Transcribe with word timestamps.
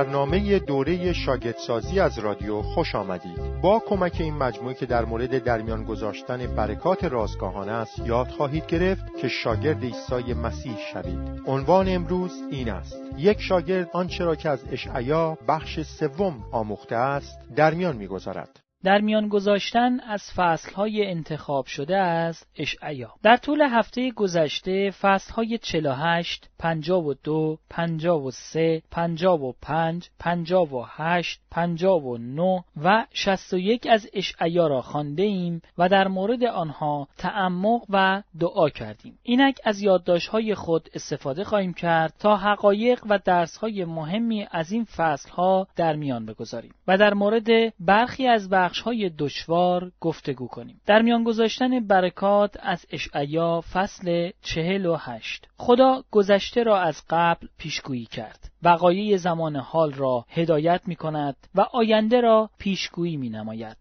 برنامه 0.00 0.58
دوره 0.58 1.12
شاگردسازی 1.12 2.00
از 2.00 2.18
رادیو 2.18 2.62
خوش 2.62 2.94
آمدید. 2.94 3.60
با 3.62 3.82
کمک 3.86 4.16
این 4.20 4.34
مجموعه 4.34 4.74
که 4.74 4.86
در 4.86 5.04
مورد 5.04 5.44
درمیان 5.44 5.84
گذاشتن 5.84 6.54
برکات 6.56 7.04
رازگاهانه 7.04 7.72
است 7.72 7.98
یاد 7.98 8.28
خواهید 8.28 8.66
گرفت 8.66 9.16
که 9.20 9.28
شاگرد 9.28 9.84
عیسی 9.84 10.34
مسیح 10.34 10.76
شوید. 10.92 11.42
عنوان 11.46 11.88
امروز 11.88 12.32
این 12.50 12.70
است: 12.70 13.02
یک 13.16 13.40
شاگرد 13.40 13.90
آنچه 13.92 14.24
را 14.24 14.36
که 14.36 14.48
از 14.48 14.64
اشعیا 14.72 15.38
بخش 15.48 15.80
سوم 15.80 16.44
آموخته 16.52 16.96
است 16.96 17.38
درمیان 17.56 17.96
می‌گذارد. 17.96 18.60
در 18.84 19.00
میان 19.00 19.28
گذاشتن 19.28 20.00
از 20.00 20.22
فصلهای 20.36 21.06
انتخاب 21.06 21.66
شده 21.66 21.96
از 21.96 22.44
اشعیا 22.58 23.14
در 23.22 23.36
طول 23.36 23.62
هفته 23.62 24.10
گذشته 24.10 24.90
فصلهای 25.00 25.58
48 25.58 26.49
52 26.60 27.58
53 27.70 28.82
55 28.90 30.10
58 30.18 31.40
59 31.50 32.64
و 32.82 33.06
61 33.12 33.86
از 33.90 34.08
اشعیا 34.12 34.66
را 34.66 34.82
خوانده 34.82 35.22
ایم 35.22 35.62
و 35.78 35.88
در 35.88 36.08
مورد 36.08 36.44
آنها 36.44 37.08
تعمق 37.18 37.82
و 37.90 38.22
دعا 38.40 38.68
کردیم. 38.68 39.18
اینک 39.22 39.58
از 39.64 39.80
یادداشت‌های 39.80 40.54
خود 40.54 40.88
استفاده 40.94 41.44
خواهیم 41.44 41.74
کرد 41.74 42.14
تا 42.18 42.36
حقایق 42.36 43.00
و 43.08 43.18
درس‌های 43.24 43.84
مهمی 43.84 44.46
از 44.50 44.72
این 44.72 44.84
فصلها 44.84 45.66
در 45.76 45.96
میان 45.96 46.26
بگذاریم 46.26 46.74
و 46.88 46.98
در 46.98 47.14
مورد 47.14 47.48
برخی 47.80 48.26
از 48.26 48.52
های 48.84 49.10
دشوار 49.18 49.92
گفتگو 50.00 50.46
کنیم. 50.46 50.80
در 50.86 51.02
میان 51.02 51.24
گذاشتن 51.24 51.86
برکات 51.86 52.56
از 52.62 52.86
اشعیا 52.90 53.60
فصل 53.72 54.30
چهل 54.42 54.86
و 54.86 54.96
هشت. 54.96 55.48
خدا 55.56 56.02
گذشته 56.10 56.49
را 56.56 56.80
از 56.80 57.02
قبل 57.10 57.46
پیشگویی 57.58 58.06
کرد. 58.06 58.50
وقایع 58.62 59.16
زمان 59.16 59.56
حال 59.56 59.92
را 59.92 60.24
هدایت 60.28 60.80
می 60.86 60.96
کند 60.96 61.36
و 61.54 61.60
آینده 61.60 62.20
را 62.20 62.50
پیشگویی 62.58 63.16
می 63.16 63.30
نماید 63.30 63.76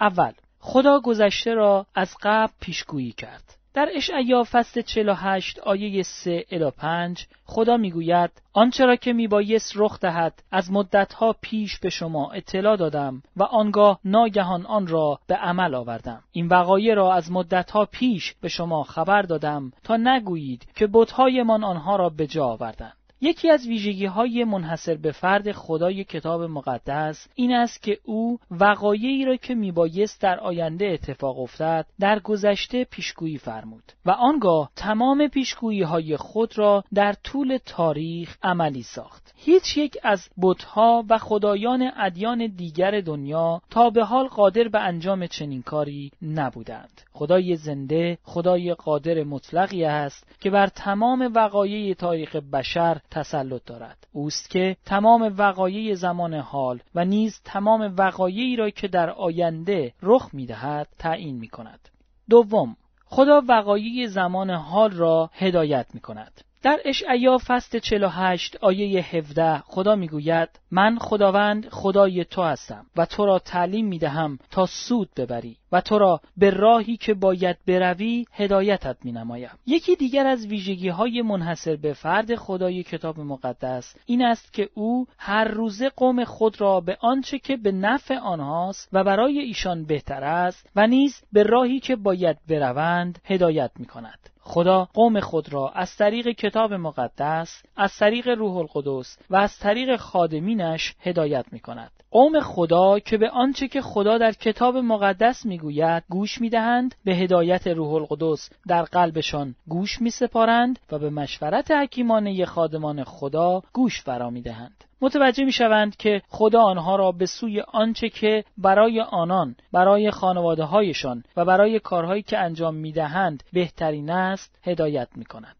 اول 0.00 0.32
خدا 0.58 1.00
گذشته 1.00 1.54
را 1.54 1.86
از 1.94 2.16
قبل 2.22 2.52
پیشگویی 2.60 3.12
کرد. 3.12 3.56
در 3.74 3.88
اشعیا 3.94 4.44
فصل 4.50 4.82
48 4.82 5.58
آیه 5.58 6.02
3 6.02 6.44
الی 6.50 6.70
5 6.70 7.26
خدا 7.44 7.76
می‌گوید 7.76 8.30
آنچه 8.52 8.86
را 8.86 8.96
که 8.96 9.12
میبایست 9.12 9.72
رخ 9.76 10.00
دهد 10.00 10.42
از 10.50 10.72
مدتها 10.72 11.34
پیش 11.40 11.78
به 11.78 11.88
شما 11.88 12.32
اطلاع 12.32 12.76
دادم 12.76 13.22
و 13.36 13.42
آنگاه 13.42 14.00
ناگهان 14.04 14.66
آن 14.66 14.86
را 14.86 15.18
به 15.26 15.34
عمل 15.34 15.74
آوردم. 15.74 16.22
این 16.32 16.48
وقایع 16.48 16.94
را 16.94 17.14
از 17.14 17.32
مدتها 17.32 17.84
پیش 17.84 18.34
به 18.40 18.48
شما 18.48 18.82
خبر 18.82 19.22
دادم 19.22 19.72
تا 19.84 19.96
نگویید 19.96 20.66
که 20.74 20.88
بتهایمان 20.92 21.64
آنها 21.64 21.96
را 21.96 22.08
به 22.08 22.26
جا 22.26 22.46
آوردند. 22.46 22.99
یکی 23.20 23.50
از 23.50 23.66
ویژگی 23.66 24.06
های 24.06 24.44
منحصر 24.44 24.94
به 24.94 25.12
فرد 25.12 25.52
خدای 25.52 26.04
کتاب 26.04 26.42
مقدس 26.42 27.28
این 27.34 27.52
است 27.52 27.82
که 27.82 27.98
او 28.04 28.38
وقایعی 28.50 29.24
را 29.24 29.36
که 29.36 29.54
میبایست 29.54 30.20
در 30.22 30.40
آینده 30.40 30.86
اتفاق 30.86 31.38
افتد 31.38 31.86
در 32.00 32.18
گذشته 32.18 32.84
پیشگویی 32.84 33.38
فرمود 33.38 33.82
و 34.06 34.10
آنگاه 34.10 34.70
تمام 34.76 35.28
پیشگویی 35.28 35.82
های 35.82 36.16
خود 36.16 36.58
را 36.58 36.84
در 36.94 37.12
طول 37.12 37.58
تاریخ 37.66 38.36
عملی 38.42 38.82
ساخت. 38.82 39.34
هیچ 39.36 39.76
یک 39.76 39.98
از 40.02 40.28
بتها 40.42 41.04
و 41.08 41.18
خدایان 41.18 41.90
ادیان 41.96 42.46
دیگر 42.46 43.00
دنیا 43.00 43.62
تا 43.70 43.90
به 43.90 44.04
حال 44.04 44.26
قادر 44.26 44.68
به 44.68 44.80
انجام 44.80 45.26
چنین 45.26 45.62
کاری 45.62 46.10
نبودند. 46.22 47.00
خدای 47.12 47.56
زنده 47.56 48.18
خدای 48.22 48.74
قادر 48.74 49.24
مطلقی 49.24 49.84
است 49.84 50.36
که 50.40 50.50
بر 50.50 50.66
تمام 50.66 51.32
وقایع 51.34 51.94
تاریخ 51.94 52.36
بشر 52.36 53.00
تسلط 53.10 53.64
دارد. 53.66 54.06
اوست 54.12 54.50
که 54.50 54.76
تمام 54.84 55.34
وقایع 55.38 55.94
زمان 55.94 56.34
حال 56.34 56.80
و 56.94 57.04
نیز 57.04 57.40
تمام 57.44 57.94
وقایعی 57.98 58.56
را 58.56 58.70
که 58.70 58.88
در 58.88 59.10
آینده 59.10 59.94
رخ 60.02 60.30
می‌دهد 60.32 60.88
تعیین 60.98 61.36
می 61.36 61.48
کند 61.48 61.88
دوم 62.30 62.76
خدا 63.04 63.42
وقایع 63.48 64.06
زمان 64.06 64.50
حال 64.50 64.90
را 64.90 65.30
هدایت 65.32 65.86
می 65.94 66.00
کند 66.00 66.40
در 66.62 66.80
اشعیا 66.84 67.38
فصل 67.46 67.78
48 67.78 68.56
آیه 68.60 69.02
17 69.02 69.58
خدا 69.58 69.94
می‌گوید 69.94 70.48
من 70.70 70.98
خداوند 70.98 71.68
خدای 71.68 72.24
تو 72.24 72.42
هستم 72.42 72.86
و 72.96 73.06
تو 73.06 73.26
را 73.26 73.38
تعلیم 73.38 73.86
می‌دهم 73.86 74.38
تا 74.50 74.66
سود 74.66 75.08
ببری 75.16 75.56
و 75.72 75.80
تو 75.80 75.98
را 75.98 76.20
به 76.36 76.50
راهی 76.50 76.96
که 76.96 77.14
باید 77.14 77.56
بروی 77.66 78.24
هدایتت 78.32 78.96
می 79.04 79.12
نمایم. 79.12 79.50
یکی 79.66 79.96
دیگر 79.96 80.26
از 80.26 80.46
ویژگی 80.46 80.88
های 80.88 81.22
منحصر 81.22 81.76
به 81.76 81.92
فرد 81.92 82.34
خدای 82.34 82.82
کتاب 82.82 83.20
مقدس 83.20 83.96
این 84.06 84.22
است 84.22 84.52
که 84.52 84.68
او 84.74 85.06
هر 85.18 85.44
روزه 85.44 85.88
قوم 85.88 86.24
خود 86.24 86.60
را 86.60 86.80
به 86.80 86.96
آنچه 87.00 87.38
که 87.38 87.56
به 87.56 87.72
نفع 87.72 88.18
آنهاست 88.18 88.88
و 88.92 89.04
برای 89.04 89.38
ایشان 89.38 89.84
بهتر 89.84 90.24
است 90.24 90.70
و 90.76 90.86
نیز 90.86 91.22
به 91.32 91.42
راهی 91.42 91.80
که 91.80 91.96
باید 91.96 92.36
بروند 92.48 93.18
هدایت 93.24 93.70
می 93.78 93.86
کند. 93.86 94.29
خدا 94.50 94.88
قوم 94.94 95.20
خود 95.20 95.52
را 95.52 95.68
از 95.68 95.96
طریق 95.96 96.28
کتاب 96.28 96.72
مقدس، 96.72 97.62
از 97.76 97.96
طریق 97.98 98.28
روح 98.28 98.56
القدس 98.56 99.18
و 99.30 99.36
از 99.36 99.58
طریق 99.58 99.96
خادمینش 99.96 100.94
هدایت 101.00 101.44
می 101.52 101.60
کند. 101.60 101.90
قوم 102.10 102.40
خدا 102.40 102.98
که 102.98 103.18
به 103.18 103.30
آنچه 103.30 103.68
که 103.68 103.80
خدا 103.80 104.18
در 104.18 104.32
کتاب 104.32 104.76
مقدس 104.76 105.46
می‌گوید 105.46 106.02
گوش 106.08 106.40
می‌دهند 106.40 106.94
به 107.04 107.14
هدایت 107.14 107.66
روح 107.66 107.94
القدس 107.94 108.50
در 108.68 108.82
قلبشان 108.82 109.54
گوش 109.68 110.02
میسپارند 110.02 110.78
و 110.92 110.98
به 110.98 111.10
مشورت 111.10 111.70
حکیمانه 111.70 112.44
خادمان 112.44 113.04
خدا 113.04 113.62
گوش 113.72 114.02
فرا 114.02 114.30
می‌دهند 114.30 114.84
متوجه 115.02 115.44
می 115.44 115.52
شوند 115.52 115.96
که 115.96 116.22
خدا 116.28 116.62
آنها 116.62 116.96
را 116.96 117.12
به 117.12 117.26
سوی 117.26 117.60
آنچه 117.60 118.08
که 118.08 118.44
برای 118.58 119.00
آنان، 119.00 119.56
برای 119.72 120.10
خانواده 120.10 120.64
هایشان 120.64 121.24
و 121.36 121.44
برای 121.44 121.80
کارهایی 121.80 122.22
که 122.22 122.38
انجام 122.38 122.74
می 122.74 122.92
دهند 122.92 123.42
بهترین 123.52 124.10
است 124.10 124.58
هدایت 124.62 125.08
می 125.16 125.24
کند. 125.24 125.56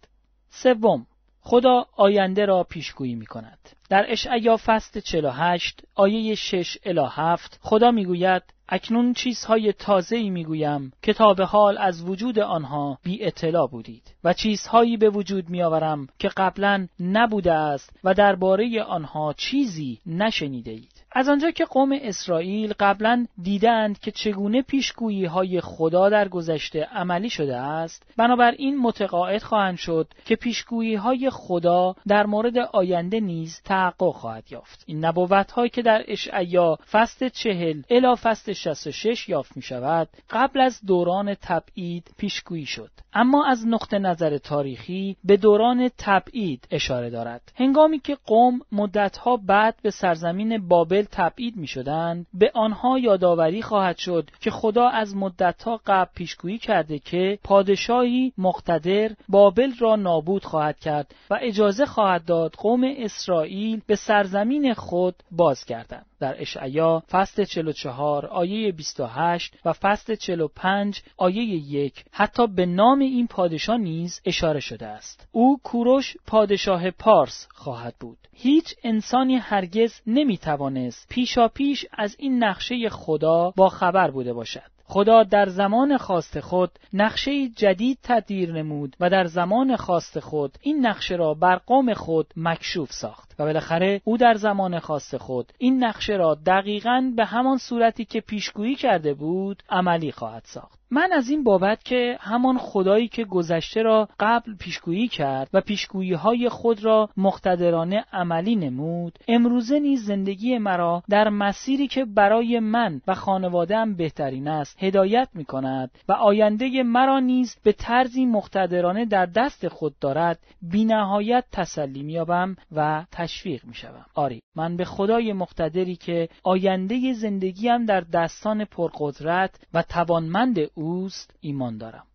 سوم 0.51 1.07
خدا 1.41 1.87
آینده 1.97 2.47
را 2.47 2.65
پیشگویی 2.65 3.15
می 3.15 3.27
کند. 3.27 3.59
در 3.91 4.07
اشعیا 4.09 4.57
فصل 4.65 5.01
48 5.01 5.83
آیه 5.95 6.35
6 6.35 6.79
الی 6.85 7.07
7 7.11 7.59
خدا 7.63 7.91
می‌گوید 7.91 8.43
اکنون 8.69 9.13
چیزهای 9.13 9.73
تازه‌ای 9.73 10.31
می‌گویم 10.31 10.93
که 11.03 11.13
تا 11.13 11.35
به 11.35 11.45
حال 11.45 11.79
از 11.79 12.03
وجود 12.03 12.39
آنها 12.39 12.99
بی 13.03 13.25
اطلاع 13.25 13.69
بودید 13.69 14.15
و 14.25 14.33
چیزهایی 14.33 14.97
به 14.97 15.11
وجود 15.11 15.51
میآورم 15.51 16.07
که 16.19 16.29
قبلا 16.29 16.87
نبوده 17.01 17.53
است 17.53 17.97
و 18.05 18.15
درباره 18.15 18.83
آنها 18.83 19.33
چیزی 19.33 20.01
نشنیده 20.07 20.71
اید 20.71 21.00
از 21.13 21.29
آنجا 21.29 21.51
که 21.51 21.65
قوم 21.65 21.93
اسرائیل 22.03 22.73
قبلا 22.81 23.27
دیدند 23.43 23.99
که 23.99 24.11
چگونه 24.11 24.63
پیشگویی 24.63 25.25
های 25.25 25.61
خدا 25.61 26.09
در 26.09 26.29
گذشته 26.29 26.85
عملی 26.85 27.31
شده 27.31 27.57
است 27.57 28.13
بنابراین 28.17 28.79
متقاعد 28.79 29.43
خواهند 29.43 29.77
شد 29.77 30.09
که 30.25 30.37
پیشگویی 30.37 30.95
های 30.95 31.31
خدا 31.31 31.95
در 32.09 32.27
مورد 32.27 32.59
آینده 32.59 33.21
نیز 33.21 33.61
تحقق 33.65 34.15
خواهد 34.15 34.53
یافت. 34.53 34.85
این 34.87 35.05
نبوت 35.05 35.53
هایی 35.53 35.71
که 35.71 35.83
در 35.83 36.05
اشعیا 36.09 36.79
فصل 36.91 37.29
چهل 37.29 37.83
الی 37.91 38.17
فصل 38.17 38.53
66 38.53 39.29
یافت 39.29 39.57
می 39.57 39.63
شود 39.63 40.09
قبل 40.31 40.61
از 40.61 40.81
دوران 40.87 41.35
تبعید 41.35 42.15
پیشگویی 42.19 42.67
شد. 42.67 42.91
اما 43.15 43.47
از 43.47 43.67
نقطه 43.67 43.99
نظر 43.99 44.39
تاریخی 44.39 45.17
به 45.25 45.37
دوران 45.37 45.91
تبعید 45.99 46.69
اشاره 46.71 47.11
دارد. 47.11 47.53
هنگامی 47.57 47.99
که 47.99 48.17
قوم 48.27 48.61
مدتها 48.73 49.37
بعد 49.37 49.75
به 49.83 49.91
سرزمین 49.91 50.69
بابل 50.69 51.05
تبعید 51.13 51.57
می 51.57 51.67
شدند 51.67 52.27
به 52.35 52.51
آنها 52.55 52.99
یادآوری 52.99 53.63
خواهد 53.63 53.97
شد 53.97 54.31
که 54.41 54.51
خدا 54.51 54.89
از 54.89 55.17
مدتها 55.17 55.81
قبل 55.87 56.11
پیشگویی 56.15 56.59
کرده 56.59 56.99
که 56.99 57.39
پادشاهی 57.45 58.33
مقتدر 58.39 59.11
بابل 59.29 59.73
را 59.79 59.97
نابود 59.97 60.45
خواهد 60.45 60.79
کرد 60.79 61.15
و 61.31 61.39
اجازه 61.43 61.87
خواهد 61.87 62.25
داد 62.25 62.55
قوم 62.59 62.95
اسرائیل 62.97 63.81
به 63.87 63.97
سرزمین 63.97 64.75
خود 64.75 65.15
بازگردند. 65.31 66.07
در 66.21 66.41
اشعیا 66.41 67.03
فصل 67.11 67.45
44 67.45 68.27
آیه 68.27 68.73
28 68.73 69.55
و 69.65 69.73
فصل 69.73 70.15
45 70.15 71.03
آیه 71.17 71.45
1 71.45 72.05
حتی 72.13 72.47
به 72.47 72.67
نام 72.67 73.00
این 73.05 73.27
پادشاه 73.27 73.77
نیز 73.77 74.21
اشاره 74.25 74.61
شده 74.61 74.87
است. 74.87 75.29
او 75.33 75.61
کوروش 75.65 76.17
پادشاه 76.27 76.91
پارس 76.91 77.49
خواهد 77.51 77.95
بود. 78.01 78.19
هیچ 78.33 78.75
انسانی 78.85 79.37
هرگز 79.37 79.93
نمی‌توانست 80.07 81.07
پیشا 81.09 81.49
پیش 81.49 81.87
از 81.93 82.17
این 82.19 82.45
نقشه 82.45 82.89
خدا 82.89 83.53
با 83.57 83.69
خبر 83.69 84.11
بوده 84.11 84.33
باشد. 84.33 84.71
خدا 84.85 85.23
در 85.23 85.49
زمان 85.49 85.97
خواست 85.97 86.41
خود 86.41 86.71
نقشه 86.93 87.49
جدید 87.49 87.99
تدبیر 88.03 88.53
نمود 88.53 88.97
و 89.01 89.11
در 89.11 89.25
زمان 89.25 89.77
خواست 89.77 90.21
خود 90.21 90.59
این 90.61 90.87
نقشه 90.87 91.17
را 91.17 91.35
بر 91.35 91.57
قوم 91.57 91.95
خود 91.95 92.27
مکشوف 92.37 92.93
ساخت. 92.93 93.30
و 93.41 93.45
بالاخره 93.45 94.01
او 94.05 94.17
در 94.17 94.35
زمان 94.35 94.79
خاص 94.79 95.15
خود 95.15 95.53
این 95.59 95.85
نقشه 95.85 96.13
را 96.13 96.35
دقیقا 96.47 97.13
به 97.17 97.25
همان 97.25 97.59
صورتی 97.59 98.05
که 98.05 98.21
پیشگویی 98.21 98.75
کرده 98.75 99.15
بود 99.15 99.63
عملی 99.71 100.13
خواهد 100.13 100.43
ساخت. 100.45 100.81
من 100.93 101.13
از 101.13 101.29
این 101.29 101.45
بابت 101.45 101.85
که 101.85 102.17
همان 102.21 102.59
خدایی 102.59 103.09
که 103.09 103.25
گذشته 103.25 103.83
را 103.83 104.09
قبل 104.21 104.57
پیشگویی 104.57 105.09
کرد 105.09 105.51
و 105.53 105.61
پیشگویی 105.61 106.13
های 106.13 106.49
خود 106.49 106.85
را 106.85 107.09
مقتدرانه 107.17 108.05
عملی 108.13 108.57
نمود 108.57 109.19
امروزه 109.29 109.79
نیز 109.79 110.05
زندگی 110.05 110.59
مرا 110.59 111.03
در 111.11 111.29
مسیری 111.29 111.89
که 111.89 112.05
برای 112.05 112.61
من 112.61 113.01
و 113.07 113.15
خانوادهام 113.15 113.95
بهترین 113.95 114.49
است 114.49 114.83
هدایت 114.83 115.29
می 115.35 115.45
کند 115.45 115.91
و 116.09 116.13
آینده 116.13 116.83
مرا 116.83 117.21
نیز 117.21 117.57
به 117.65 117.73
طرزی 117.73 118.27
مقتدرانه 118.27 119.05
در 119.05 119.27
دست 119.27 119.69
خود 119.69 119.99
دارد 119.99 120.39
بینهایت 120.63 121.45
تسلی 121.53 122.03
میابم 122.03 122.57
و 122.73 123.05
تشویق 123.31 123.65
می 123.65 123.75
شوم. 123.75 124.07
آری 124.15 124.43
من 124.57 124.77
به 124.77 124.85
خدای 124.85 125.33
مقتدری 125.33 125.97
که 125.97 126.29
آینده 126.43 127.13
زندگیم 127.13 127.87
در 127.87 128.01
دستان 128.01 128.65
پرقدرت 128.65 129.61
و 129.75 129.83
توانمند 129.83 130.59
اوست 130.75 131.35
ایمان 131.41 131.79
دارم. 131.79 132.07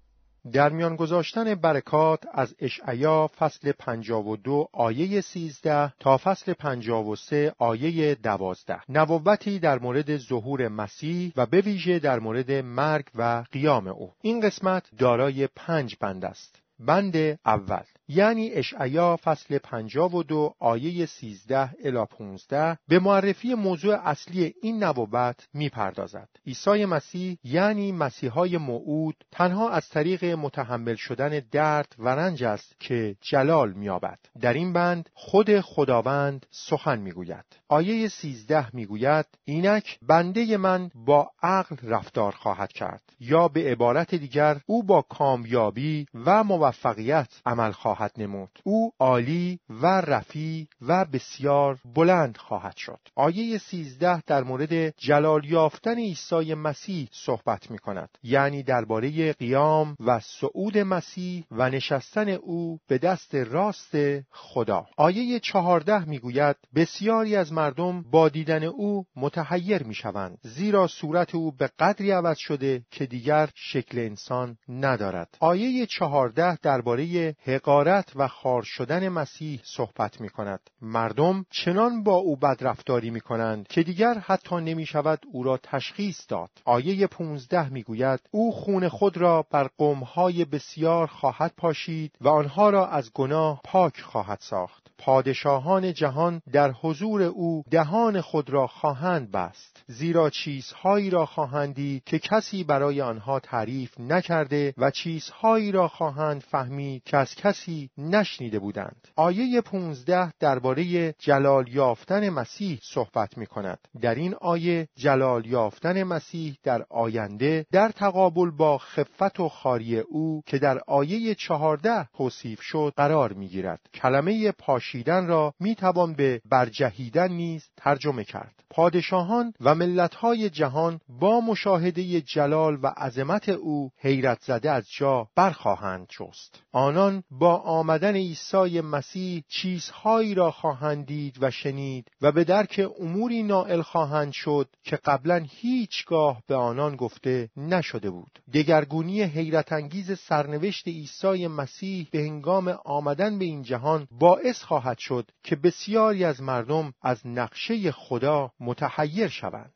در 0.53 0.69
میان 0.69 0.95
گذاشتن 0.95 1.55
برکات 1.55 2.23
از 2.33 2.55
اشعیا 2.59 3.29
فصل 3.37 3.71
52 3.71 4.67
آیه 4.73 5.21
13 5.21 5.93
تا 5.99 6.17
فصل 6.17 6.53
53 6.53 7.53
آیه 7.57 8.15
12 8.15 8.79
نبوتی 8.89 9.59
در 9.59 9.79
مورد 9.79 10.17
ظهور 10.17 10.67
مسیح 10.67 11.33
و 11.35 11.45
به 11.45 11.61
ویژه 11.61 11.99
در 11.99 12.19
مورد 12.19 12.51
مرگ 12.51 13.05
و 13.15 13.43
قیام 13.51 13.87
او. 13.87 14.11
این 14.21 14.39
قسمت 14.39 14.89
دارای 14.97 15.47
پنج 15.47 15.95
بند 15.99 16.25
است. 16.25 16.61
بند 16.79 17.15
اول. 17.45 17.83
یعنی 18.07 18.51
اشعیا 18.51 19.17
فصل 19.23 19.57
52 19.57 20.55
آیه 20.59 21.05
13 21.05 21.69
الی 21.83 22.05
15 22.05 22.77
به 22.87 22.99
معرفی 22.99 23.53
موضوع 23.53 23.95
اصلی 23.95 24.53
این 24.61 24.83
نبوت 24.83 25.47
می‌پردازد. 25.53 26.29
عیسی 26.47 26.85
مسیح 26.85 27.37
یعنی 27.43 27.91
مسیحای 27.91 28.57
موعود 28.57 29.15
تنها 29.31 29.69
از 29.69 29.89
طریق 29.89 30.25
متحمل 30.25 30.95
شدن 30.95 31.41
درد 31.51 31.95
و 31.99 32.09
رنج 32.09 32.43
است 32.43 32.75
که 32.79 33.15
جلال 33.21 33.73
مییابد. 33.73 34.19
در 34.41 34.53
این 34.53 34.73
بند 34.73 35.09
خود 35.13 35.59
خداوند 35.59 36.45
سخن 36.51 36.99
می‌گوید. 36.99 37.45
آیه 37.69 38.07
13 38.07 38.75
می‌گوید 38.75 39.25
اینک 39.45 39.99
بنده 40.01 40.57
من 40.57 40.91
با 40.95 41.31
عقل 41.43 41.75
رفتار 41.83 42.31
خواهد 42.31 42.71
کرد 42.71 43.01
یا 43.19 43.47
به 43.47 43.71
عبارت 43.71 44.15
دیگر 44.15 44.57
او 44.65 44.83
با 44.83 45.01
کامیابی 45.01 46.05
و 46.25 46.43
موفقیت 46.43 47.27
عمل 47.45 47.71
خواهد 47.71 47.94
خواهد 47.95 48.11
نمود. 48.17 48.49
او 48.63 48.91
عالی 48.99 49.59
و 49.69 49.85
رفی 49.85 50.67
و 50.81 51.05
بسیار 51.05 51.79
بلند 51.95 52.37
خواهد 52.37 52.75
شد. 52.75 52.99
آیه 53.15 53.57
13 53.57 54.21
در 54.27 54.43
مورد 54.43 54.97
جلال 54.97 55.45
یافتن 55.45 55.97
عیسی 55.97 56.53
مسیح 56.53 57.09
صحبت 57.11 57.71
می 57.71 57.77
کند 57.77 58.09
یعنی 58.23 58.63
درباره 58.63 59.33
قیام 59.33 59.95
و 59.99 60.19
صعود 60.19 60.77
مسیح 60.77 61.45
و 61.51 61.69
نشستن 61.69 62.29
او 62.29 62.79
به 62.87 62.97
دست 62.97 63.35
راست 63.35 63.95
خدا. 64.31 64.85
آیه 64.97 65.39
14 65.39 66.05
می‌گوید 66.05 66.55
بسیاری 66.75 67.35
از 67.35 67.53
مردم 67.53 68.01
با 68.01 68.29
دیدن 68.29 68.63
او 68.63 69.05
متحیر 69.15 69.83
می 69.83 69.93
شوند 69.93 70.37
زیرا 70.41 70.87
صورت 70.87 71.35
او 71.35 71.51
به 71.51 71.69
قدری 71.79 72.11
عوض 72.11 72.37
شده 72.37 72.81
که 72.91 73.05
دیگر 73.05 73.49
شکل 73.55 73.99
انسان 73.99 74.57
ندارد. 74.69 75.37
آیه 75.39 75.85
14 75.85 76.55
درباره 76.55 77.35
حقارت 77.43 77.84
و 78.15 78.27
خار 78.27 78.63
شدن 78.63 79.09
مسیح 79.09 79.61
صحبت 79.63 80.21
می 80.21 80.29
کند. 80.29 80.59
مردم 80.81 81.45
چنان 81.49 82.03
با 82.03 82.15
او 82.15 82.35
بدرفتاری 82.35 83.09
می 83.09 83.21
کنند 83.21 83.67
که 83.67 83.83
دیگر 83.83 84.13
حتی 84.13 84.55
نمی 84.55 84.85
شود 84.85 85.19
او 85.33 85.43
را 85.43 85.59
تشخیص 85.63 86.25
داد. 86.29 86.49
آیه 86.65 87.07
15 87.07 87.69
می 87.69 87.83
گوید 87.83 88.19
او 88.31 88.51
خون 88.51 88.89
خود 88.89 89.17
را 89.17 89.45
بر 89.51 89.69
قومهای 89.77 90.45
بسیار 90.45 91.07
خواهد 91.07 91.53
پاشید 91.57 92.11
و 92.21 92.29
آنها 92.29 92.69
را 92.69 92.87
از 92.87 93.11
گناه 93.13 93.61
پاک 93.63 94.01
خواهد 94.01 94.39
ساخت. 94.41 94.84
پادشاهان 94.97 95.93
جهان 95.93 96.41
در 96.51 96.71
حضور 96.71 97.21
او 97.21 97.63
دهان 97.71 98.21
خود 98.21 98.49
را 98.49 98.67
خواهند 98.67 99.31
بست. 99.31 99.83
زیرا 99.87 100.29
چیزهایی 100.29 101.09
را 101.09 101.25
خواهندی 101.25 102.01
که 102.05 102.19
کسی 102.19 102.63
برای 102.63 103.01
آنها 103.01 103.39
تعریف 103.39 103.99
نکرده 103.99 104.73
و 104.77 104.91
چیزهایی 104.91 105.71
را 105.71 105.87
خواهند 105.87 106.41
فهمید 106.41 107.03
که 107.03 107.17
از 107.17 107.35
کسی 107.35 107.89
نشنیده 107.97 108.59
بودند. 108.59 109.07
آیه 109.15 109.61
15 109.61 110.33
درباره 110.39 111.13
جلال 111.19 111.67
یافتن 111.67 112.29
مسیح 112.29 112.79
صحبت 112.83 113.37
می 113.37 113.45
کند. 113.45 113.79
در 114.01 114.15
این 114.15 114.35
آیه 114.41 114.87
جلال 114.95 115.45
یافتن 115.45 116.03
مسیح 116.03 116.57
در 116.63 116.85
آینده 116.89 117.65
در 117.71 117.89
تقابل 117.89 118.51
با 118.51 118.77
خفت 118.77 119.39
و 119.39 119.49
خاری 119.49 119.99
او 119.99 120.43
که 120.45 120.57
در 120.57 120.79
آیه 120.87 121.35
14 121.35 122.07
توصیف 122.17 122.61
شد 122.61 122.93
قرار 122.97 123.33
می 123.33 123.47
گیرد. 123.47 123.79
کلمه 123.93 124.51
پاشی 124.85 125.03
را 125.03 125.53
می 125.59 125.75
توان 125.75 126.13
به 126.13 126.41
برجهیدن 126.49 127.31
نیز 127.31 127.69
ترجمه 127.77 128.23
کرد. 128.23 128.63
پادشاهان 128.69 129.53
و 129.61 129.75
ملتهای 129.75 130.49
جهان 130.49 130.99
با 131.09 131.41
مشاهده 131.41 132.21
جلال 132.21 132.79
و 132.83 132.87
عظمت 132.87 133.49
او 133.49 133.91
حیرت 133.97 134.41
زده 134.41 134.71
از 134.71 134.85
جا 134.97 135.27
برخواهند 135.35 136.07
جست 136.07 136.63
آنان 136.71 137.23
با 137.31 137.55
آمدن 137.55 138.15
عیسی 138.15 138.81
مسیح 138.81 139.43
چیزهایی 139.49 140.33
را 140.33 140.51
خواهند 140.51 141.05
دید 141.05 141.37
و 141.41 141.51
شنید 141.51 142.07
و 142.21 142.31
به 142.31 142.43
درک 142.43 142.81
اموری 142.99 143.43
نائل 143.43 143.81
خواهند 143.81 144.31
شد 144.31 144.69
که 144.83 144.95
قبلا 144.95 145.45
هیچگاه 145.49 146.41
به 146.47 146.55
آنان 146.55 146.95
گفته 146.95 147.49
نشده 147.57 148.09
بود. 148.09 148.39
دگرگونی 148.53 149.23
حیرت 149.23 149.73
انگیز 149.73 150.19
سرنوشت 150.19 150.87
عیسی 150.87 151.47
مسیح 151.47 152.07
به 152.11 152.19
هنگام 152.19 152.67
آمدن 152.85 153.39
به 153.39 153.45
این 153.45 153.63
جهان 153.63 154.07
باعث 154.11 154.61
خواهد 154.61 154.74
شد 154.97 155.31
که 155.43 155.55
بسیاری 155.55 156.23
از 156.23 156.41
مردم 156.41 156.93
از 157.01 157.27
نقشه 157.27 157.91
خدا 157.91 158.51
متحیر 158.59 159.27
شوند. 159.27 159.73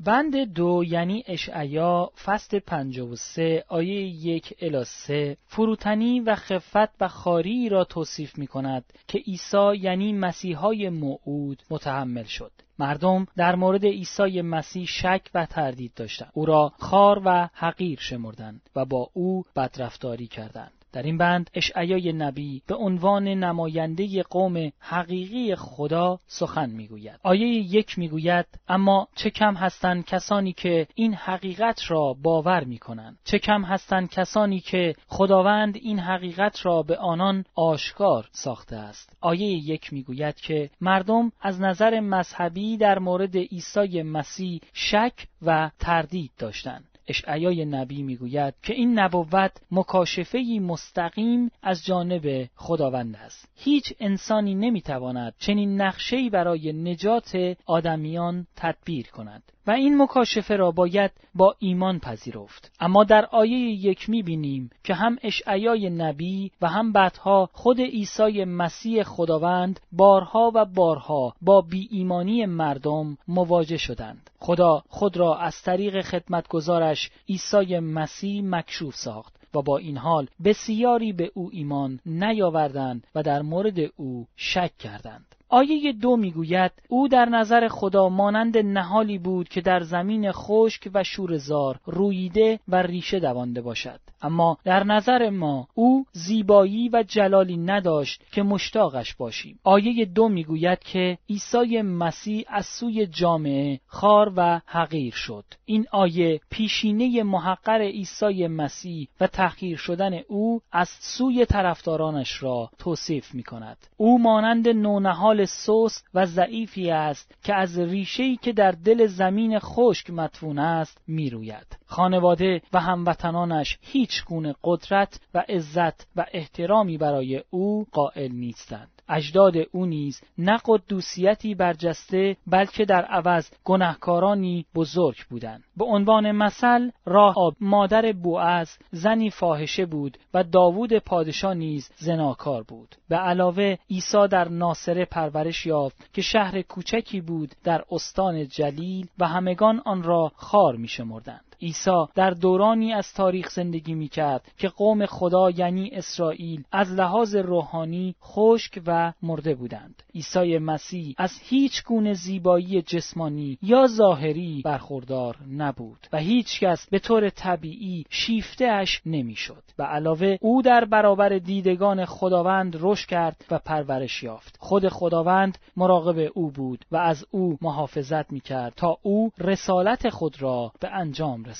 بند 0.00 0.36
دو 0.36 0.84
یعنی 0.86 1.24
اشعیا 1.26 2.10
فصل 2.24 2.58
53 2.58 3.64
آیه 3.68 4.00
یک 4.06 4.54
الی 4.60 4.84
سه. 4.84 5.36
فروتنی 5.46 6.20
و 6.20 6.34
خفت 6.34 7.02
و 7.02 7.08
خاری 7.08 7.68
را 7.68 7.84
توصیف 7.84 8.38
می 8.38 8.46
کند 8.46 8.84
که 9.08 9.18
عیسی 9.18 9.76
یعنی 9.80 10.12
مسیحای 10.12 10.88
موعود 10.88 11.62
متحمل 11.70 12.24
شد. 12.24 12.52
مردم 12.78 13.26
در 13.36 13.54
مورد 13.54 13.84
عیسی 13.84 14.42
مسیح 14.42 14.86
شک 14.86 15.30
و 15.34 15.46
تردید 15.46 15.94
داشتند. 15.94 16.30
او 16.34 16.46
را 16.46 16.72
خار 16.78 17.22
و 17.24 17.48
حقیر 17.52 17.98
شمردند 18.00 18.70
و 18.76 18.84
با 18.84 19.10
او 19.12 19.44
بدرفتاری 19.56 20.26
کردند. 20.26 20.83
در 20.94 21.02
این 21.02 21.18
بند 21.18 21.50
اشعیای 21.54 22.12
نبی 22.12 22.62
به 22.66 22.74
عنوان 22.74 23.28
نماینده 23.28 24.22
قوم 24.22 24.72
حقیقی 24.78 25.54
خدا 25.54 26.18
سخن 26.26 26.70
می‌گوید. 26.70 27.20
آیه 27.22 27.46
یک 27.48 27.98
می‌گوید 27.98 28.46
اما 28.68 29.08
چه 29.14 29.30
کم 29.30 29.54
هستند 29.54 30.04
کسانی 30.04 30.52
که 30.52 30.86
این 30.94 31.14
حقیقت 31.14 31.80
را 31.88 32.16
باور 32.22 32.64
می‌کنند؟ 32.64 33.18
چه 33.24 33.38
کم 33.38 33.62
هستند 33.62 34.10
کسانی 34.10 34.60
که 34.60 34.94
خداوند 35.08 35.76
این 35.76 35.98
حقیقت 35.98 36.66
را 36.66 36.82
به 36.82 36.96
آنان 36.96 37.44
آشکار 37.54 38.28
ساخته 38.32 38.76
است؟ 38.76 39.16
آیه 39.20 39.48
یک 39.48 39.92
می‌گوید 39.92 40.34
که 40.34 40.70
مردم 40.80 41.32
از 41.40 41.60
نظر 41.60 42.00
مذهبی 42.00 42.76
در 42.76 42.98
مورد 42.98 43.36
عیسی 43.36 44.02
مسیح 44.02 44.60
شک 44.72 45.26
و 45.42 45.70
تردید 45.78 46.30
داشتند. 46.38 46.93
اشعیای 47.08 47.64
نبی 47.64 48.02
می‌گوید 48.02 48.54
که 48.62 48.74
این 48.74 48.98
نبوت 48.98 49.52
مکاشفه 49.70 50.38
مستقیم 50.62 51.50
از 51.62 51.84
جانب 51.84 52.48
خداوند 52.56 53.16
است. 53.16 53.48
هیچ 53.56 53.92
انسانی 54.00 54.54
نمی‌تواند 54.54 55.34
چنین 55.38 55.80
نقشه‌ای 55.80 56.30
برای 56.30 56.72
نجات 56.72 57.56
آدمیان 57.66 58.46
تدبیر 58.56 59.06
کند. 59.06 59.42
و 59.66 59.70
این 59.70 60.02
مکاشفه 60.02 60.56
را 60.56 60.70
باید 60.70 61.10
با 61.34 61.54
ایمان 61.58 61.98
پذیرفت. 61.98 62.72
اما 62.80 63.04
در 63.04 63.24
آیه 63.24 63.58
یک 63.58 64.10
می‌بینیم 64.10 64.70
که 64.84 64.94
هم 64.94 65.16
اشعیای 65.22 65.90
نبی 65.90 66.50
و 66.62 66.68
هم 66.68 66.92
بعدها 66.92 67.48
خود 67.52 67.80
عیسی 67.80 68.44
مسیح 68.44 69.02
خداوند 69.02 69.80
بارها 69.92 70.52
و 70.54 70.64
بارها 70.64 71.34
با 71.42 71.60
بی 71.60 71.88
ایمانی 71.90 72.46
مردم 72.46 73.18
مواجه 73.28 73.76
شدند. 73.76 74.30
خدا 74.38 74.82
خود 74.88 75.16
را 75.16 75.36
از 75.36 75.62
طریق 75.62 76.00
خدمتگزارش 76.00 77.10
عیسی 77.28 77.78
مسیح 77.78 78.42
مکشوف 78.44 78.94
ساخت 78.94 79.34
و 79.54 79.62
با 79.62 79.78
این 79.78 79.96
حال 79.96 80.26
بسیاری 80.44 81.12
به 81.12 81.30
او 81.34 81.50
ایمان 81.52 82.00
نیاوردند 82.06 83.06
و 83.14 83.22
در 83.22 83.42
مورد 83.42 83.78
او 83.96 84.26
شک 84.36 84.78
کردند. 84.78 85.33
آیه 85.48 85.92
دو 85.92 86.16
می‌گوید 86.16 86.72
او 86.88 87.08
در 87.08 87.24
نظر 87.24 87.68
خدا 87.68 88.08
مانند 88.08 88.58
نهالی 88.58 89.18
بود 89.18 89.48
که 89.48 89.60
در 89.60 89.80
زمین 89.80 90.32
خشک 90.32 90.90
و 90.94 91.04
شورزار 91.04 91.80
رویده 91.84 92.60
و 92.68 92.82
ریشه 92.82 93.20
دوانده 93.20 93.60
باشد. 93.60 94.00
اما 94.22 94.58
در 94.64 94.84
نظر 94.84 95.30
ما 95.30 95.68
او 95.74 96.06
زیبایی 96.12 96.88
و 96.88 97.04
جلالی 97.08 97.56
نداشت 97.56 98.22
که 98.32 98.42
مشتاقش 98.42 99.14
باشیم. 99.14 99.58
آیه 99.64 100.04
دو 100.04 100.28
می‌گوید 100.28 100.78
که 100.78 101.18
عیسی 101.30 101.82
مسیح 101.82 102.44
از 102.48 102.66
سوی 102.66 103.06
جامعه 103.06 103.80
خار 103.86 104.32
و 104.36 104.60
حقیر 104.66 105.14
شد. 105.14 105.44
این 105.64 105.86
آیه 105.92 106.40
پیشینه 106.50 107.22
محقر 107.22 107.80
عیسی 107.80 108.46
مسیح 108.46 109.08
و 109.20 109.26
تحقیر 109.26 109.76
شدن 109.76 110.20
او 110.28 110.60
از 110.72 110.88
سوی 110.88 111.46
طرفدارانش 111.46 112.42
را 112.42 112.70
توصیف 112.78 113.34
می 113.34 113.42
کند 113.42 113.76
او 113.96 114.18
مانند 114.22 114.68
نونهال 114.68 115.43
سوس 115.44 116.02
و 116.14 116.26
ضعیفی 116.26 116.90
است 116.90 117.34
که 117.44 117.54
از 117.54 117.78
ریشه‌ای 117.78 118.36
که 118.36 118.52
در 118.52 118.70
دل 118.70 119.06
زمین 119.06 119.58
خشک 119.58 120.10
مدفون 120.10 120.58
است 120.58 121.02
می‌روید. 121.06 121.78
خانواده 121.86 122.62
و 122.72 122.80
هموطنانش 122.80 123.78
هیچ 123.80 124.24
گونه 124.24 124.54
قدرت 124.64 125.20
و 125.34 125.44
عزت 125.48 126.08
و 126.16 126.26
احترامی 126.32 126.98
برای 126.98 127.42
او 127.50 127.86
قائل 127.92 128.32
نیستند. 128.32 128.93
اجداد 129.08 129.54
او 129.72 129.86
نیز 129.86 130.20
نه 130.38 130.58
قدوسیتی 130.66 131.54
برجسته 131.54 132.36
بلکه 132.46 132.84
در 132.84 133.04
عوض 133.04 133.50
گناهکارانی 133.64 134.66
بزرگ 134.74 135.16
بودند 135.30 135.64
به 135.76 135.84
عنوان 135.84 136.32
مثل 136.32 136.90
راه 137.04 137.34
مادر 137.60 138.12
بوعز 138.12 138.78
زنی 138.90 139.30
فاحشه 139.30 139.86
بود 139.86 140.18
و 140.34 140.44
داوود 140.44 140.98
پادشاه 140.98 141.54
نیز 141.54 141.90
زناکار 141.96 142.62
بود 142.62 142.94
به 143.08 143.16
علاوه 143.16 143.76
عیسی 143.90 144.28
در 144.30 144.48
ناصره 144.48 145.04
پرورش 145.04 145.66
یافت 145.66 146.12
که 146.14 146.22
شهر 146.22 146.62
کوچکی 146.62 147.20
بود 147.20 147.54
در 147.64 147.84
استان 147.90 148.48
جلیل 148.48 149.08
و 149.18 149.28
همگان 149.28 149.82
آن 149.84 150.02
را 150.02 150.32
خار 150.36 150.76
می 150.76 150.88
شمردند. 150.88 151.53
عیسی 151.64 152.06
در 152.14 152.30
دورانی 152.30 152.92
از 152.92 153.12
تاریخ 153.12 153.50
زندگی 153.50 153.94
می 153.94 154.08
کرد 154.08 154.52
که 154.58 154.68
قوم 154.68 155.06
خدا 155.06 155.50
یعنی 155.50 155.90
اسرائیل 155.92 156.64
از 156.72 156.92
لحاظ 156.92 157.36
روحانی 157.36 158.14
خشک 158.22 158.82
و 158.86 159.12
مرده 159.22 159.54
بودند. 159.54 160.02
عیسی 160.14 160.58
مسیح 160.58 161.14
از 161.18 161.38
هیچ 161.42 161.84
گونه 161.84 162.14
زیبایی 162.14 162.82
جسمانی 162.82 163.58
یا 163.62 163.86
ظاهری 163.86 164.62
برخوردار 164.64 165.36
نبود 165.56 166.06
و 166.12 166.18
هیچ 166.18 166.60
کس 166.60 166.88
به 166.90 166.98
طور 166.98 167.28
طبیعی 167.28 168.04
شیفته 168.10 168.66
اش 168.66 169.02
نمی‌شد 169.06 169.62
و 169.78 169.82
علاوه 169.82 170.36
او 170.40 170.62
در 170.62 170.84
برابر 170.84 171.38
دیدگان 171.38 172.04
خداوند 172.04 172.76
رشد 172.80 173.08
کرد 173.08 173.44
و 173.50 173.58
پرورش 173.58 174.22
یافت. 174.22 174.56
خود 174.60 174.88
خداوند 174.88 175.58
مراقب 175.76 176.30
او 176.34 176.50
بود 176.50 176.84
و 176.92 176.96
از 176.96 177.26
او 177.30 177.58
محافظت 177.62 178.32
می 178.32 178.40
کرد 178.40 178.72
تا 178.76 178.98
او 179.02 179.30
رسالت 179.38 180.10
خود 180.10 180.42
را 180.42 180.72
به 180.80 180.88
انجام 180.88 181.44
رساند 181.44 181.53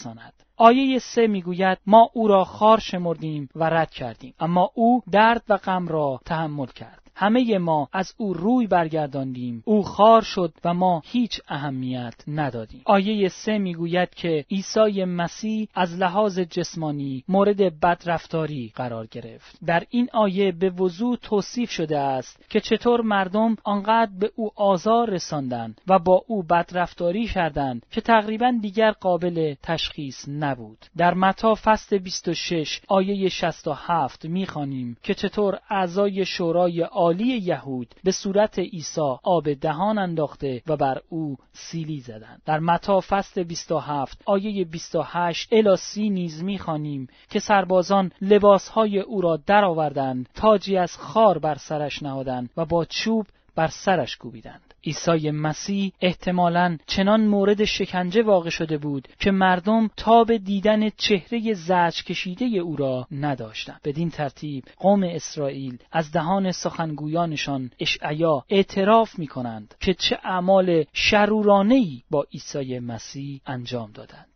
آیه 0.56 0.98
سه 0.98 1.26
می‌گوید 1.26 1.78
ما 1.86 2.10
او 2.12 2.28
را 2.28 2.44
خار 2.44 2.78
شمردیم 2.78 3.48
و 3.54 3.64
رد 3.64 3.90
کردیم. 3.90 4.34
اما 4.40 4.70
او 4.74 5.02
درد 5.10 5.42
و 5.48 5.56
غم 5.56 5.88
را 5.88 6.20
تحمل 6.24 6.66
کرد. 6.66 7.03
همه 7.16 7.58
ما 7.58 7.88
از 7.92 8.14
او 8.16 8.34
روی 8.34 8.66
برگرداندیم. 8.66 9.62
او 9.66 9.82
خار 9.82 10.22
شد 10.22 10.52
و 10.64 10.74
ما 10.74 11.02
هیچ 11.04 11.40
اهمیت 11.48 12.14
ندادیم. 12.28 12.82
آیه 12.84 13.28
سه 13.28 13.58
می‌گوید 13.58 14.14
که 14.14 14.44
عیسی 14.50 15.04
مسیح 15.04 15.68
از 15.74 15.98
لحاظ 15.98 16.38
جسمانی 16.38 17.24
مورد 17.28 17.80
بدرفتاری 17.80 18.72
قرار 18.74 19.06
گرفت. 19.06 19.58
در 19.66 19.82
این 19.90 20.08
آیه 20.12 20.52
به 20.52 20.70
وضوح 20.70 21.16
توصیف 21.16 21.70
شده 21.70 21.98
است 21.98 22.50
که 22.50 22.60
چطور 22.60 23.00
مردم 23.00 23.56
آنقدر 23.64 24.10
به 24.20 24.30
او 24.36 24.50
آزار 24.56 25.10
رساندند 25.10 25.80
و 25.88 25.98
با 25.98 26.24
او 26.26 26.42
بدرفتاری 26.42 27.26
کردند 27.26 27.86
که 27.90 28.00
تقریبا 28.00 28.58
دیگر 28.62 28.90
قابل 28.90 29.54
تشخیص 29.62 30.28
نبود. 30.28 30.78
در 30.96 31.14
متا 31.14 31.54
فصل 31.54 31.98
26 31.98 32.80
آیه 32.88 33.28
67 33.28 34.24
می‌خوانیم 34.24 34.96
که 35.02 35.14
چطور 35.14 35.58
اعضای 35.70 36.24
شورای 36.26 36.82
عالی 37.04 37.38
یهود 37.38 37.94
به 38.04 38.12
صورت 38.12 38.58
عیسی 38.58 39.16
آب 39.22 39.52
دهان 39.52 39.98
انداخته 39.98 40.62
و 40.66 40.76
بر 40.76 41.00
او 41.08 41.36
سیلی 41.52 42.00
زدند. 42.00 42.42
در 42.46 42.60
متا 42.60 43.00
فصل 43.00 43.42
27 43.42 44.22
آیه 44.26 44.64
28 44.64 45.48
الی 45.52 45.76
30 45.76 46.10
نیز 46.10 46.44
می‌خوانیم 46.44 47.08
که 47.30 47.38
سربازان 47.40 48.12
لباسهای 48.20 49.00
او 49.00 49.20
را 49.20 49.36
درآوردند 49.46 50.28
تاجی 50.34 50.76
از 50.76 50.96
خار 50.96 51.38
بر 51.38 51.54
سرش 51.54 52.02
نهادند 52.02 52.50
و 52.56 52.64
با 52.64 52.84
چوب 52.84 53.26
بر 53.54 53.68
سرش 53.68 54.16
کوبیدند. 54.16 54.73
عیسی 54.86 55.30
مسیح 55.30 55.92
احتمالا 56.00 56.78
چنان 56.86 57.26
مورد 57.26 57.64
شکنجه 57.64 58.22
واقع 58.22 58.50
شده 58.50 58.78
بود 58.78 59.08
که 59.18 59.30
مردم 59.30 59.90
تاب 59.96 60.36
دیدن 60.36 60.90
چهره 60.90 61.54
زج 61.54 62.04
کشیده 62.04 62.44
او 62.44 62.76
را 62.76 63.06
نداشتند. 63.12 63.80
بدین 63.84 64.10
ترتیب 64.10 64.64
قوم 64.78 65.02
اسرائیل 65.02 65.78
از 65.92 66.12
دهان 66.12 66.52
سخنگویانشان 66.52 67.70
اشعیا 67.80 68.44
اعتراف 68.48 69.18
می 69.18 69.26
کنند 69.26 69.74
که 69.80 69.94
چه 69.94 70.18
اعمال 70.24 70.84
شرورانهی 70.92 72.02
با 72.10 72.26
عیسی 72.32 72.78
مسیح 72.78 73.40
انجام 73.46 73.92
دادند. 73.92 74.33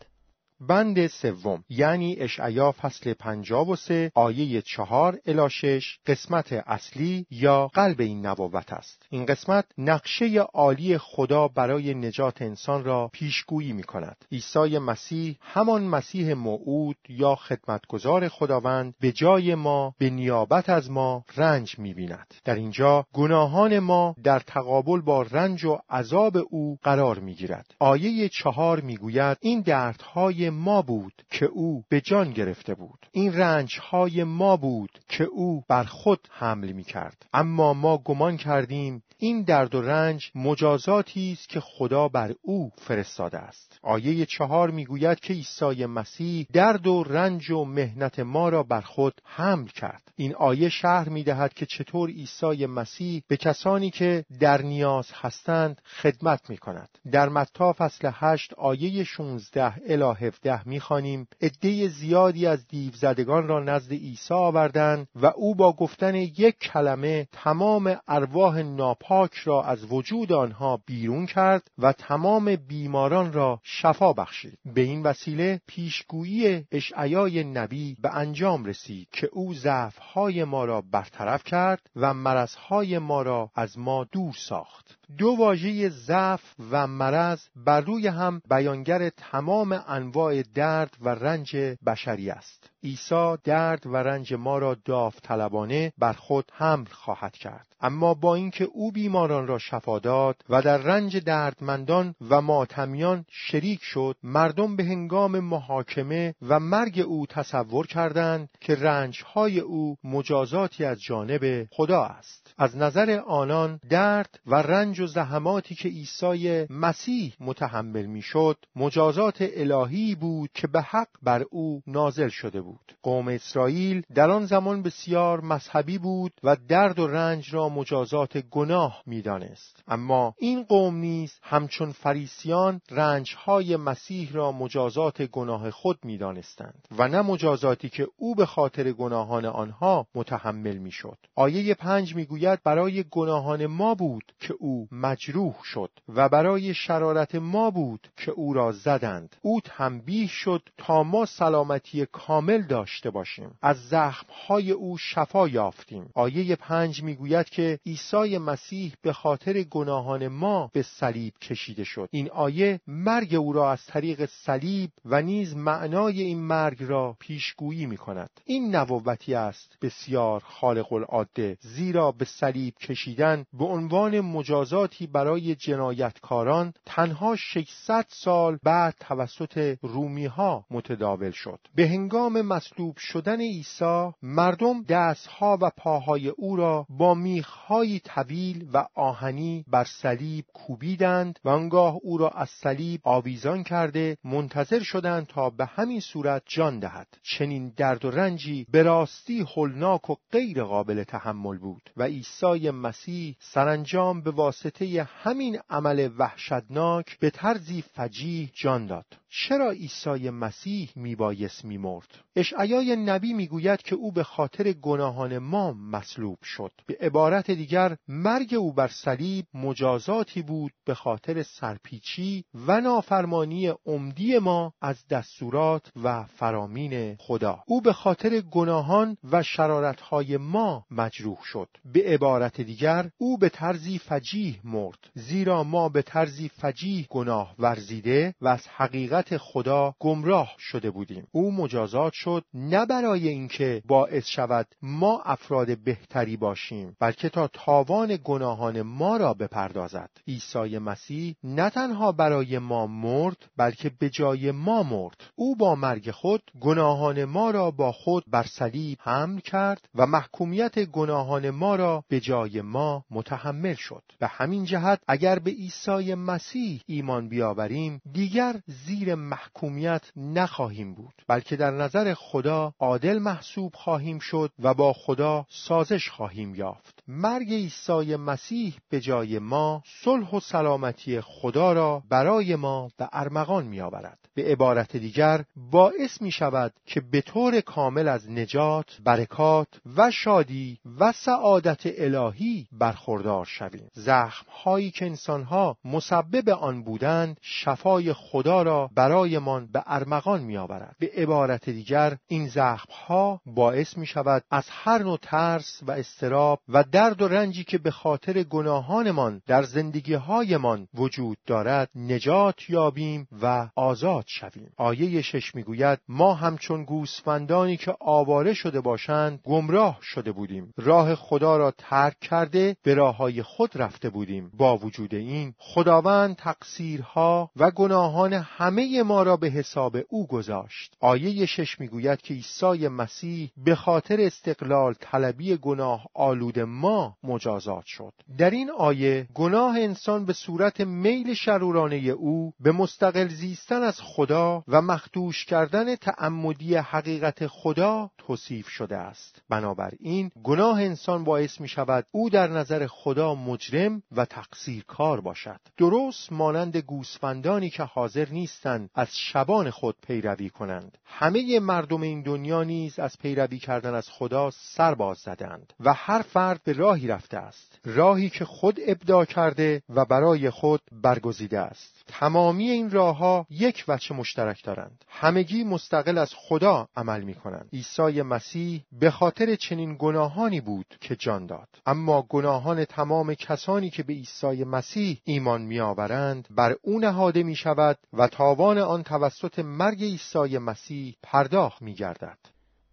بند 0.61 1.07
سوم 1.07 1.65
یعنی 1.69 2.17
اشعیا 2.19 2.73
فصل 2.73 3.13
53 3.13 4.13
آیه 4.15 4.63
4 4.63 5.19
الی 5.27 5.51
6 5.51 5.99
قسمت 6.07 6.53
اصلی 6.53 7.27
یا 7.31 7.67
قلب 7.67 8.01
این 8.01 8.27
نبوت 8.27 8.73
است. 8.73 9.07
این 9.11 9.27
قسمت 9.27 9.65
نقشه 9.79 10.39
عالی 10.39 10.99
خدا 10.99 11.49
برای 11.49 11.95
نجات 11.95 12.43
انسان 12.43 12.85
را 12.85 13.11
پیشگویی 13.13 13.73
می 13.73 13.83
کند 13.83 14.17
عیسی 14.33 14.79
مسیح 14.79 15.37
همان 15.41 15.83
مسیح 15.83 16.35
موعود 16.35 16.97
یا 17.09 17.35
خدمتگزار 17.35 18.29
خداوند 18.29 18.95
به 19.01 19.13
جای 19.13 19.55
ما 19.55 19.95
به 19.99 20.11
نیابت 20.11 20.69
از 20.69 20.91
ما 20.91 21.25
رنج 21.37 21.79
می 21.79 21.95
بیند 21.95 22.35
در 22.45 22.55
اینجا 22.55 23.07
گناهان 23.13 23.79
ما 23.79 24.15
در 24.25 24.39
تقابل 24.39 25.01
با 25.01 25.23
رنج 25.23 25.65
و 25.65 25.79
عذاب 25.91 26.37
او 26.51 26.79
قرار 26.83 27.19
می 27.19 27.35
گیرد 27.35 27.75
آیه 27.79 28.29
چهار 28.29 28.81
می 28.81 28.97
گوید 28.97 29.37
این 29.41 29.61
دردهای 29.61 30.48
ما 30.51 30.83
بود 30.83 31.23
که 31.31 31.47
او 31.47 31.85
به 31.89 32.01
جان 32.01 32.31
گرفته 32.31 32.75
بود. 32.75 33.07
این 33.13 33.33
رنج 33.33 33.79
های 33.79 34.25
ما 34.25 34.57
بود 34.57 34.99
که 35.09 35.25
او 35.25 35.65
بر 35.69 35.85
خود 35.85 36.29
حمل 36.31 36.73
می 36.73 36.85
کرد 36.85 37.27
اما 37.33 37.75
ما 37.75 37.99
گمان 37.99 38.37
کردیم 38.37 39.03
این 39.19 39.43
درد 39.43 39.75
و 39.75 39.83
رنج 39.83 40.31
مجازاتی 40.35 41.33
است 41.33 41.49
که 41.49 41.61
خدا 41.61 42.09
بر 42.09 42.35
او 42.43 42.71
فرستاده 42.77 43.39
است. 43.39 43.79
آیه 43.83 44.27
چهار 44.27 44.71
می‌گوید 44.71 45.21
که 45.21 45.35
عیسی 45.35 45.87
مسیح 45.87 46.47
درد 46.53 46.87
و 46.87 47.05
رنج 47.05 47.51
و 47.51 47.65
مهنت 47.65 48.19
ما 48.19 48.49
را 48.49 48.63
بر 48.63 48.81
خود 48.81 49.21
حمل 49.25 49.67
کرد. 49.67 50.03
این 50.17 50.35
آیه 50.35 50.69
شهر 50.69 51.09
می‌دهد 51.09 51.55
که 51.55 51.67
چطور 51.67 52.11
عیسی 52.11 52.67
مسیح 52.67 53.23
به 53.29 53.37
کسانی 53.37 53.91
که 53.91 54.25
در 54.41 54.63
نیاز 54.63 55.11
هستند 55.15 55.81
خدمت 56.03 56.51
می 56.51 56.57
کند 56.57 56.89
در 57.13 57.29
متا 57.29 57.73
فصل 57.73 58.11
8 58.15 58.55
آیه 58.55 59.05
16 59.05 59.75
الی 59.87 60.15
17 60.39 60.69
می‌خوانیم. 60.69 61.29
عده 61.41 61.89
زیادی 61.89 62.47
از 62.47 62.69
دیوزدگان 62.69 63.49
را 63.49 63.61
نزد 63.61 63.93
عیسی 63.93 64.35
آوردند 64.35 65.09
و 65.15 65.27
او 65.27 65.55
با 65.55 65.73
گفتن 65.73 66.15
یک 66.15 66.59
کلمه 66.59 67.29
تمام 67.33 67.97
ارواح 68.09 68.63
ناپاک 68.63 68.99
پاک 69.09 69.35
را 69.35 69.63
از 69.63 69.93
وجود 69.93 70.33
آنها 70.33 70.81
بیرون 70.87 71.27
کرد 71.27 71.71
و 71.79 71.93
تمام 71.93 72.57
بیماران 72.57 73.33
را 73.33 73.61
شفا 73.63 74.13
بخشید. 74.13 74.59
به 74.75 74.81
این 74.81 75.03
وسیله 75.03 75.61
پیشگویی 75.67 76.65
اشعیای 76.73 77.45
نبی 77.45 77.97
به 78.03 78.17
انجام 78.17 78.65
رسید 78.65 79.09
که 79.13 79.29
او 79.33 79.55
ضعفهای 79.55 80.45
ما 80.45 80.65
را 80.65 80.81
برطرف 80.81 81.45
کرد 81.45 81.91
و 81.97 82.15
مرضهای 82.15 82.99
ما 82.99 83.23
را 83.23 83.51
از 83.55 83.79
ما 83.79 84.05
دور 84.05 84.35
ساخت. 84.49 84.98
دو 85.17 85.37
واژه 85.39 85.89
ضعف 85.89 86.55
و 86.71 86.87
مرض 86.87 87.41
بر 87.57 87.81
روی 87.81 88.07
هم 88.07 88.43
بیانگر 88.51 89.09
تمام 89.09 89.73
انواع 89.89 90.43
درد 90.43 90.97
و 91.01 91.09
رنج 91.09 91.57
بشری 91.87 92.31
است. 92.31 92.71
عیسی 92.83 93.37
درد 93.45 93.87
و 93.87 93.97
رنج 93.97 94.35
ما 94.35 94.59
را 94.59 94.77
داوطلبانه 94.85 95.93
بر 95.99 96.13
خود 96.13 96.51
حمل 96.55 96.85
خواهد 96.85 97.33
کرد. 97.33 97.67
اما 97.81 98.15
با 98.15 98.35
اینکه 98.35 98.65
او 98.65 98.93
بیماران 98.93 99.47
را 99.47 99.59
شفا 99.59 99.99
داد 99.99 100.37
و 100.49 100.63
در 100.63 100.79
رنج 100.79 101.17
دردمندان 101.17 102.15
و 102.31 102.41
ماتمیان 102.41 103.25
شریک 103.31 103.81
شد 103.83 104.17
مردم 104.23 104.77
به 104.77 104.85
هنگام 104.85 105.41
محاکمه 105.41 106.35
و 106.43 106.61
مرگ 106.61 107.01
او 107.01 107.27
تصور 107.27 107.87
کردند 107.87 108.49
که 108.61 108.75
رنجهای 108.75 109.61
او 109.61 109.97
مجازاتی 110.05 110.85
از 110.85 111.03
جانب 111.03 111.67
خدا 111.71 112.03
است. 112.03 112.55
از 112.59 112.77
نظر 112.77 113.21
آنان 113.27 113.81
درد 113.91 114.41
و 114.47 114.55
رنج 114.55 115.01
و 115.01 115.07
زحماتی 115.07 115.75
که 115.75 115.89
عیسی 115.89 116.67
مسیح 116.71 117.35
متحمل 117.41 118.07
می‌شد 118.07 118.57
مجازات 118.77 119.37
الهی 119.41 120.15
بود 120.15 120.51
که 120.55 120.67
به 120.67 120.83
حق 120.83 121.09
بر 121.23 121.45
او 121.51 121.83
نازل 121.87 122.29
شده 122.29 122.61
بود. 122.61 122.68
بود. 122.69 122.95
قوم 123.03 123.29
اسرائیل 123.29 124.03
در 124.15 124.31
آن 124.31 124.47
زمان 124.47 124.83
بسیار 124.83 125.41
مذهبی 125.41 125.99
بود 125.99 126.33
و 126.45 126.57
درد 126.69 126.99
و 126.99 127.07
رنج 127.07 127.55
را 127.55 127.69
مجازات 127.69 128.39
گناه 128.39 129.03
می‌دانست. 129.07 129.83
اما 129.89 130.35
این 130.39 130.63
قوم 130.63 130.97
نیز 130.97 131.33
همچون 131.43 131.93
فریسیان 131.93 132.81
رنجهای 132.91 133.77
مسیح 133.77 134.33
را 134.33 134.53
مجازات 134.53 135.23
گناه 135.23 135.71
خود 135.71 135.99
می‌دانستند 136.05 136.89
و 136.99 137.09
نه 137.09 137.23
مجازاتی 137.23 137.89
که 137.89 138.07
او 138.17 138.35
به 138.35 138.47
خاطر 138.47 138.93
گناهان 138.93 139.45
آنها 139.45 140.07
متحمل 140.15 140.77
می‌شد. 140.77 141.19
آیه 141.35 141.75
پنج 141.75 142.15
می‌گوید 142.15 142.63
برای 142.65 143.05
گناهان 143.11 143.67
ما 143.67 143.95
بود 143.95 144.33
که 144.41 144.55
او 144.59 144.89
مجروح 144.93 145.55
شد 145.65 145.91
و 146.09 146.29
برای 146.29 146.75
شرارت 146.75 147.35
ما 147.35 147.71
بود 147.71 148.09
که 148.17 148.31
او 148.31 148.53
را 148.53 148.73
زدند. 148.73 149.37
او 149.43 149.61
تنبیه 149.65 150.29
شد 150.29 150.63
تا 150.79 151.03
ما 151.03 151.27
سلامتی 151.27 152.07
کامل 152.07 152.58
داشته 152.63 153.11
باشیم. 153.11 153.59
از 153.63 153.89
زخمهای 153.89 154.71
او 154.71 154.99
شفا 154.99 155.49
یافتیم. 155.49 156.11
آیه 156.15 156.57
پنج 156.57 157.03
می‌گوید 157.03 157.49
که 157.49 157.79
عیسی 157.87 158.39
مسیح 158.39 158.93
به 159.03 159.13
خاطر 159.13 159.63
گناهان 159.63 160.29
ما 160.29 160.71
به 160.73 160.83
صلیب 160.83 161.35
کشیده 161.41 161.85
شد. 161.85 162.09
این 162.11 162.31
آیه 162.31 162.81
مرگ 162.87 163.35
او 163.35 163.53
را 163.53 163.73
از 163.73 163.87
طریق 163.87 164.27
صلیب 164.27 164.91
و 165.05 165.23
نیز 165.23 165.57
معنای 165.57 166.23
این 166.23 166.41
مرگ 166.41 166.83
را 166.83 167.17
پیشگویی 167.21 167.87
می 167.87 167.97
کند 167.97 168.31
این 168.45 168.77
نبوتی 168.77 169.35
است 169.35 169.77
بسیار 169.83 170.41
خالق 170.41 170.93
العاده 170.93 171.59
زیرا 171.61 172.13
به 172.13 172.25
صلیب 172.25 172.75
کشیدن 172.75 173.45
به 173.53 173.65
عنوان 173.65 174.21
مجازاتی 174.21 175.07
برای 175.07 175.55
جنایتکاران 175.55 176.73
تنها 176.87 177.37
600 177.37 178.07
سال 178.09 178.59
بعد 178.63 178.95
توسط 179.01 179.77
رومی 179.83 180.27
ها 180.27 180.65
متداول 180.71 181.31
شد. 181.31 181.61
به 181.75 181.89
هنگام 181.89 182.43
مصلوب 182.49 182.97
شدن 182.97 183.41
عیسی 183.41 184.11
مردم 184.23 184.83
دستها 184.83 185.59
و 185.61 185.71
پاهای 185.77 186.29
او 186.29 186.57
را 186.57 186.87
با 186.91 187.15
میخهایی 187.15 188.01
طویل 188.01 188.69
و 188.73 188.87
آهنی 188.95 189.65
بر 189.69 189.85
صلیب 189.85 190.45
کوبیدند 190.55 191.39
و 191.45 191.49
آنگاه 191.49 191.99
او 192.03 192.19
را 192.19 192.29
از 192.29 192.49
صلیب 192.49 193.01
آویزان 193.05 193.63
کرده 193.63 194.17
منتظر 194.25 194.81
شدند 194.81 195.27
تا 195.27 195.51
به 195.51 195.67
همین 195.67 196.01
صورت 196.01 196.43
جان 196.47 196.79
دهد. 196.79 197.07
چنین 197.23 197.73
درد 197.77 198.05
و 198.05 198.11
رنجی 198.11 198.67
به 198.73 198.83
راستی 198.83 199.47
هولناک 199.57 200.11
و 200.11 200.15
غیر 200.33 200.65
قابل 200.65 201.05
تحمل 201.05 201.59
بود 201.59 201.91
و 201.97 202.03
عیسی 202.03 202.71
مسیح 202.71 203.37
سرانجام 203.41 204.23
به 204.23 204.31
واسطه 204.31 205.09
همین 205.23 205.59
عمل 205.71 206.11
وحشتناک 206.19 207.19
به 207.19 207.31
طرزی 207.31 207.83
فجیح 207.83 208.51
جان 208.55 208.87
داد. 208.87 209.07
چرا 209.31 209.71
عیسی 209.71 210.31
مسیح 210.31 210.91
میبایست 210.97 211.65
میمرد 211.65 212.09
اشعیای 212.37 212.97
نبی 212.97 213.33
می‌گوید 213.33 213.83
که 213.83 213.95
او 213.95 214.13
به 214.13 214.23
خاطر 214.23 214.73
گناهان 214.73 215.39
ما 215.39 215.73
مصلوب 215.73 216.39
شد. 216.43 216.73
به 216.87 216.97
عبارت 217.01 217.51
دیگر 217.51 217.97
مرگ 218.09 218.55
او 218.55 218.73
بر 218.73 218.89
صلیب 218.89 219.45
مجازاتی 219.55 220.43
بود 220.43 220.73
به 220.87 220.95
خاطر 220.95 221.43
سرپیچی 221.43 222.45
و 222.67 222.81
نافرمانی 222.81 223.73
عمدی 223.87 224.39
ما 224.39 224.73
از 224.81 225.07
دستورات 225.09 225.93
و 226.03 226.25
فرامین 226.25 227.17
خدا. 227.17 227.63
او 227.67 227.81
به 227.81 227.93
خاطر 227.93 228.41
گناهان 228.41 229.17
و 229.33 229.43
شرارتهای 229.43 230.37
ما 230.37 230.85
مجروح 230.91 231.39
شد. 231.45 231.69
به 231.85 232.03
عبارت 232.07 232.61
دیگر 232.61 233.11
او 233.19 233.39
به 233.39 233.49
طرزی 233.49 233.99
فجیح 233.99 234.61
مرد 234.65 234.99
زیرا 235.15 235.65
ما 235.65 235.89
به 235.89 236.03
طرزی 236.03 236.49
فجیح 236.49 237.07
گناه 237.11 237.55
ورزیده 237.59 238.35
و 238.41 238.49
از 238.49 238.69
حقیقت 238.77 239.18
خدا 239.27 239.95
گمراه 240.01 240.55
شده 240.59 240.91
بودیم. 240.91 241.27
او 241.33 241.53
مجازات 241.53 242.13
شد 242.13 242.45
نه 242.55 242.87
برای 242.87 243.29
اینکه 243.29 243.83
باعث 243.87 244.27
شود 244.27 244.67
ما 244.83 245.23
افراد 245.25 245.79
بهتری 245.79 246.37
باشیم 246.37 246.97
بلکه 247.01 247.29
تا 247.29 247.49
تاوان 247.53 248.19
گناهان 248.25 248.83
ما 248.83 249.17
را 249.17 249.35
بپردازد. 249.35 250.11
عیسی 250.29 250.79
مسیح 250.79 251.37
نه 251.45 251.71
تنها 251.71 252.13
برای 252.13 252.59
ما 252.59 252.87
مرد 252.87 253.37
بلکه 253.57 253.91
به 253.99 254.11
جای 254.11 254.51
ما 254.51 254.83
مرد. 254.83 255.17
او 255.35 255.57
با 255.57 255.75
مرگ 255.75 256.11
خود 256.11 256.43
گناهان 256.61 257.25
ما 257.25 257.51
را 257.51 257.71
با 257.71 257.93
خود 257.93 258.25
بر 258.27 258.47
صلیب 258.47 258.99
حمل 259.01 259.41
کرد 259.41 259.89
و 259.95 260.07
محکومیت 260.07 260.79
گناهان 260.79 261.51
ما 261.51 261.77
را 261.77 262.05
به 262.09 262.21
جای 262.21 262.61
ما 262.61 263.05
متحمل 263.11 263.75
شد. 263.75 264.03
به 264.19 264.27
همین 264.27 264.65
جهت 264.65 265.01
اگر 265.09 265.39
به 265.39 265.51
عیسی 265.51 266.15
مسیح 266.15 266.83
ایمان 266.87 267.29
بیاوریم 267.29 268.01
دیگر 268.13 268.61
زیر 268.67 269.08
محکومیت 269.15 270.03
نخواهیم 270.17 270.95
بود 270.95 271.23
بلکه 271.29 271.57
در 271.57 271.71
نظر 271.71 272.15
خدا 272.15 272.75
عادل 272.79 273.19
محسوب 273.19 273.75
خواهیم 273.75 274.19
شد 274.19 274.53
و 274.59 274.75
با 274.75 274.93
خدا 274.93 275.47
سازش 275.49 276.11
خواهیم 276.11 276.55
یافت. 276.55 277.03
مرگ 277.09 277.53
عیسی 277.53 278.17
مسیح 278.17 278.77
به 278.91 279.01
جای 279.01 279.39
ما 279.39 279.83
صلح 280.05 280.31
و 280.31 280.41
سلامتی 280.41 281.21
خدا 281.21 281.73
را 281.73 282.03
برای 282.09 282.57
ما 282.57 282.91
به 282.97 283.09
ارمغان 283.13 283.65
می 283.67 283.81
آورد 283.81 284.28
به 284.39 284.45
عبارت 284.45 284.97
دیگر 284.97 285.45
باعث 285.57 286.23
می 286.23 286.31
شود 286.31 286.73
که 286.87 287.01
به 287.01 287.21
طور 287.21 287.61
کامل 287.61 288.09
از 288.09 288.31
نجات، 288.31 288.99
برکات 289.05 289.69
و 289.97 290.11
شادی 290.11 290.79
و 291.01 291.13
سعادت 291.13 291.81
الهی 291.85 292.67
برخوردار 292.73 293.45
شویم. 293.45 293.89
زخم 293.93 294.47
هایی 294.65 294.91
که 294.91 295.07
انسانها 295.07 295.77
مسبب 295.85 296.49
آن 296.49 296.83
بودند 296.83 297.37
شفای 297.43 298.13
خدا 298.13 298.63
را 298.63 298.91
برایمان 298.95 299.69
به 299.73 299.83
ارمغان 299.87 300.41
می 300.41 300.57
آورد. 300.57 300.97
به 300.99 301.11
عبارت 301.17 301.71
دیگر 301.71 302.17
این 302.29 302.49
زخم 302.49 302.93
ها 303.07 303.41
باعث 303.47 303.97
می 303.97 304.07
شود 304.07 304.43
از 304.51 304.65
هر 304.69 305.03
نوع 305.03 305.19
ترس 305.23 305.81
و 305.87 305.91
استراب 305.91 306.61
و 306.69 306.85
درد 306.93 307.23
و 307.23 307.29
رنجی 307.29 307.65
که 307.65 307.79
به 307.79 307.91
خاطر 307.91 308.43
گناهانمان 308.43 309.43
در 309.47 309.63
زندگی 309.63 310.15
هایمان 310.15 310.89
وجود 310.95 311.39
دارد 311.47 311.91
نجات 311.95 312.71
یابیم 312.71 313.29
و 313.43 313.69
آزاد 313.77 314.25
شویم. 314.29 314.73
آیه 314.77 315.23
شش 315.23 315.55
می‌گوید 315.55 315.99
ما 316.09 316.35
همچون 316.35 316.85
گوسفندانی 316.85 317.77
که 317.77 317.97
آواره 318.01 318.55
شده 318.55 318.81
باشند 318.81 319.41
گمراه 319.45 319.99
شده 320.03 320.33
بودیم. 320.33 320.73
راه 320.77 321.15
خدا 321.15 321.57
را 321.57 321.71
ترک 321.79 322.21
کرده 322.21 322.77
به 322.83 322.95
راه 322.95 323.17
های 323.17 323.43
خود 323.43 323.71
رفته 323.75 324.11
بودیم. 324.11 324.51
با 324.59 324.77
وجود 324.77 325.15
این 325.15 325.55
خداوند 325.59 326.37
تقصیرها 326.37 327.51
و 327.57 327.71
گناهان 327.71 328.33
همه 328.33 329.03
ما 329.03 329.23
را 329.23 329.37
به 329.37 329.49
حساب 329.49 329.97
او 330.09 330.27
گذاشت. 330.27 330.97
آیه 331.01 331.47
شش 331.47 331.81
می‌گوید 331.81 332.21
که 332.21 332.35
عیسی 332.35 332.89
مسیح 332.89 333.51
به 333.57 333.75
خاطر 333.75 334.21
استقلال 334.21 334.95
طلبی 335.01 335.57
گناه 335.57 336.07
آلود 336.15 336.59
ما 336.59 337.17
مجازات 337.23 337.85
شد. 337.85 338.13
در 338.39 338.51
این 338.51 338.71
آیه 338.71 339.29
گناه 339.35 339.79
انسان 339.79 340.25
به 340.25 340.33
صورت 340.33 340.81
میل 340.81 341.35
شرورانه 341.35 341.97
او 341.97 342.53
به 342.61 342.73
مستقل 342.73 343.29
زیستن 343.29 343.83
از 343.83 344.01
خدا 344.19 344.65
و 344.69 344.83
مخدوش 344.83 345.45
کردن 345.45 345.97
تعمدی 345.97 346.75
حقیقت 346.75 347.47
خدا 347.47 348.11
توصیف 348.19 348.69
شده 348.69 348.97
است. 348.97 349.43
بنابراین 349.49 350.31
گناه 350.45 350.83
انسان 350.83 351.25
باعث 351.25 351.61
می 351.61 351.69
شود 351.69 352.07
او 352.11 352.31
در 352.31 352.49
نظر 352.49 352.87
خدا 352.87 353.35
مجرم 353.35 354.03
و 354.13 354.25
تقصیرکار 354.25 355.21
باشد. 355.21 355.61
درست 355.77 356.33
مانند 356.33 356.77
گوسفندانی 356.77 357.71
که 357.71 357.83
حاضر 357.83 358.29
نیستند 358.31 358.91
از 358.95 359.09
شبان 359.17 359.71
خود 359.71 359.97
پیروی 360.07 360.51
کنند. 360.51 360.99
همه 361.05 361.61
مردم 361.61 362.03
این 362.03 362.23
دنیا 362.23 362.63
نیز 362.63 362.99
از 362.99 363.19
پیروی 363.19 363.59
کردن 363.59 363.95
از 363.95 364.09
خدا 364.11 364.51
سر 364.51 364.95
باز 364.95 365.19
زدند 365.19 365.73
و 365.81 365.93
هر 365.93 366.23
فرد 366.23 366.61
به 366.65 366.73
راهی 366.73 367.09
رفته 367.09 367.37
است. 367.37 367.79
راهی 367.85 368.31
که 368.31 368.45
خود 368.45 368.81
ابدا 368.87 369.25
کرده 369.25 369.83
و 369.89 370.05
برای 370.05 370.51
خود 370.51 370.81
برگزیده 370.93 371.59
است. 371.59 372.05
تمامی 372.09 372.71
این 372.71 372.91
راه 372.91 373.17
ها 373.17 373.47
یک 373.51 373.85
وجه 373.99 374.17
مشترک 374.17 374.65
دارند. 374.65 375.05
همگی 375.09 375.65
مستقل 375.65 376.19
از 376.19 376.33
خدا 376.37 376.89
عمل 376.97 377.21
می 377.21 377.35
کنند 377.35 377.69
عیسی 377.73 378.23
مسیح 378.23 378.85
به 378.93 379.11
خاطر 379.11 379.57
چنین 379.57 379.97
گناهانی 379.99 380.61
بود 380.61 380.97
که 381.01 381.17
جان 381.17 381.47
داد. 381.47 381.69
اما 381.87 382.27
گناهان 382.29 382.85
تمام 382.85 383.35
کسانی 383.35 383.91
که 383.91 384.03
به 384.03 384.13
عیسی 384.13 384.65
مسیح 384.65 385.21
ایمان 385.25 385.63
می 385.63 385.81
آورند 385.81 386.49
بر 386.51 386.77
او 386.83 387.01
نهاده 387.01 387.43
می 387.43 387.55
شود 387.55 387.99
و 388.13 388.29
تاوان 388.29 388.79
آن 388.79 389.03
توسط 389.03 389.59
مرگ 389.59 390.03
عیسی 390.03 390.59
مسیح 390.59 391.17
پرداخت 391.23 391.83
می 391.83 391.95
گردد 391.95 392.39